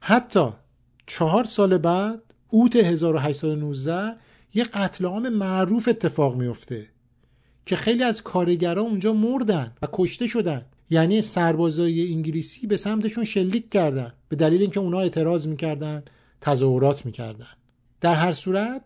حتی 0.00 0.48
چهار 1.06 1.44
سال 1.44 1.78
بعد 1.78 2.22
اوت 2.48 2.76
1819 2.76 4.16
یه 4.54 4.64
قتل 4.64 5.04
عام 5.04 5.28
معروف 5.28 5.88
اتفاق 5.88 6.36
میفته 6.36 6.88
که 7.66 7.76
خیلی 7.76 8.02
از 8.02 8.22
کارگرا 8.22 8.82
اونجا 8.82 9.12
مردن 9.12 9.72
و 9.82 9.88
کشته 9.92 10.26
شدن 10.26 10.66
یعنی 10.90 11.22
سربازای 11.22 12.12
انگلیسی 12.12 12.66
به 12.66 12.76
سمتشون 12.76 13.24
شلیک 13.24 13.70
کردن 13.70 14.12
به 14.28 14.36
دلیل 14.36 14.60
اینکه 14.60 14.80
اونا 14.80 15.00
اعتراض 15.00 15.46
می‌کردن 15.46 16.02
تظاهرات 16.40 17.06
می‌کردن. 17.06 17.46
در 18.00 18.14
هر 18.14 18.32
صورت 18.32 18.82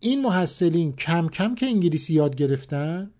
این 0.00 0.22
محصلین 0.22 0.92
کم 0.92 1.28
کم 1.28 1.54
که 1.54 1.66
انگلیسی 1.66 2.14
یاد 2.14 2.36
گرفتن 2.36 3.10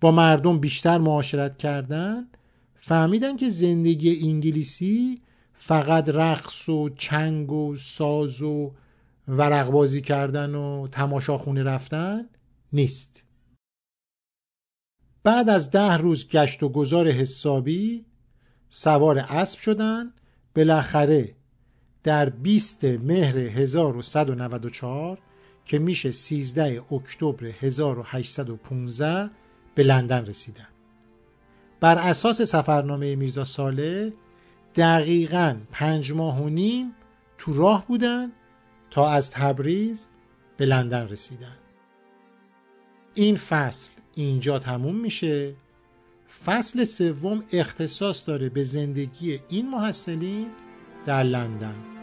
با 0.00 0.10
مردم 0.10 0.58
بیشتر 0.58 0.98
معاشرت 0.98 1.58
کردن 1.58 2.26
فهمیدن 2.74 3.36
که 3.36 3.50
زندگی 3.50 4.28
انگلیسی 4.28 5.20
فقط 5.52 6.08
رقص 6.08 6.68
و 6.68 6.88
چنگ 6.88 7.52
و 7.52 7.76
ساز 7.76 8.42
و 8.42 8.72
ورقبازی 9.28 10.00
کردن 10.00 10.54
و 10.54 10.88
تماشاخونه 10.92 11.62
رفتن 11.62 12.26
نیست. 12.72 13.24
بعد 15.22 15.48
از 15.48 15.70
ده 15.70 15.96
روز 15.96 16.28
گشت 16.28 16.62
و 16.62 16.68
گذار 16.68 17.08
حسابی 17.08 18.04
سوار 18.70 19.18
اسب 19.18 19.58
شدن. 19.58 20.12
بالاخره 20.56 21.34
در 22.02 22.28
20 22.28 22.84
مهر 22.84 23.38
1194 23.38 25.18
که 25.64 25.78
میشه 25.78 26.12
13 26.12 26.82
اکتبر 26.92 27.50
1815 27.60 29.30
به 29.74 29.82
لندن 29.82 30.26
رسیدن. 30.26 30.68
بر 31.80 31.98
اساس 31.98 32.42
سفرنامه 32.42 33.16
میرزا 33.16 33.44
ساله 33.44 34.12
دقیقا 34.74 35.56
پنج 35.72 36.12
ماه 36.12 36.42
و 36.42 36.48
نیم 36.48 36.94
تو 37.38 37.54
راه 37.54 37.86
بودن 37.86 38.32
تا 38.90 39.10
از 39.10 39.30
تبریز 39.30 40.06
به 40.56 40.66
لندن 40.66 41.08
رسیدن. 41.08 41.56
این 43.14 43.36
فصل 43.36 43.90
اینجا 44.18 44.58
تموم 44.58 44.96
میشه. 44.96 45.54
فصل 46.44 46.84
سوم 46.84 47.44
اختصاص 47.52 48.28
داره 48.28 48.48
به 48.48 48.62
زندگی 48.62 49.40
این 49.48 49.70
محصلین 49.70 50.46
در 51.06 51.22
لندن. 51.22 51.97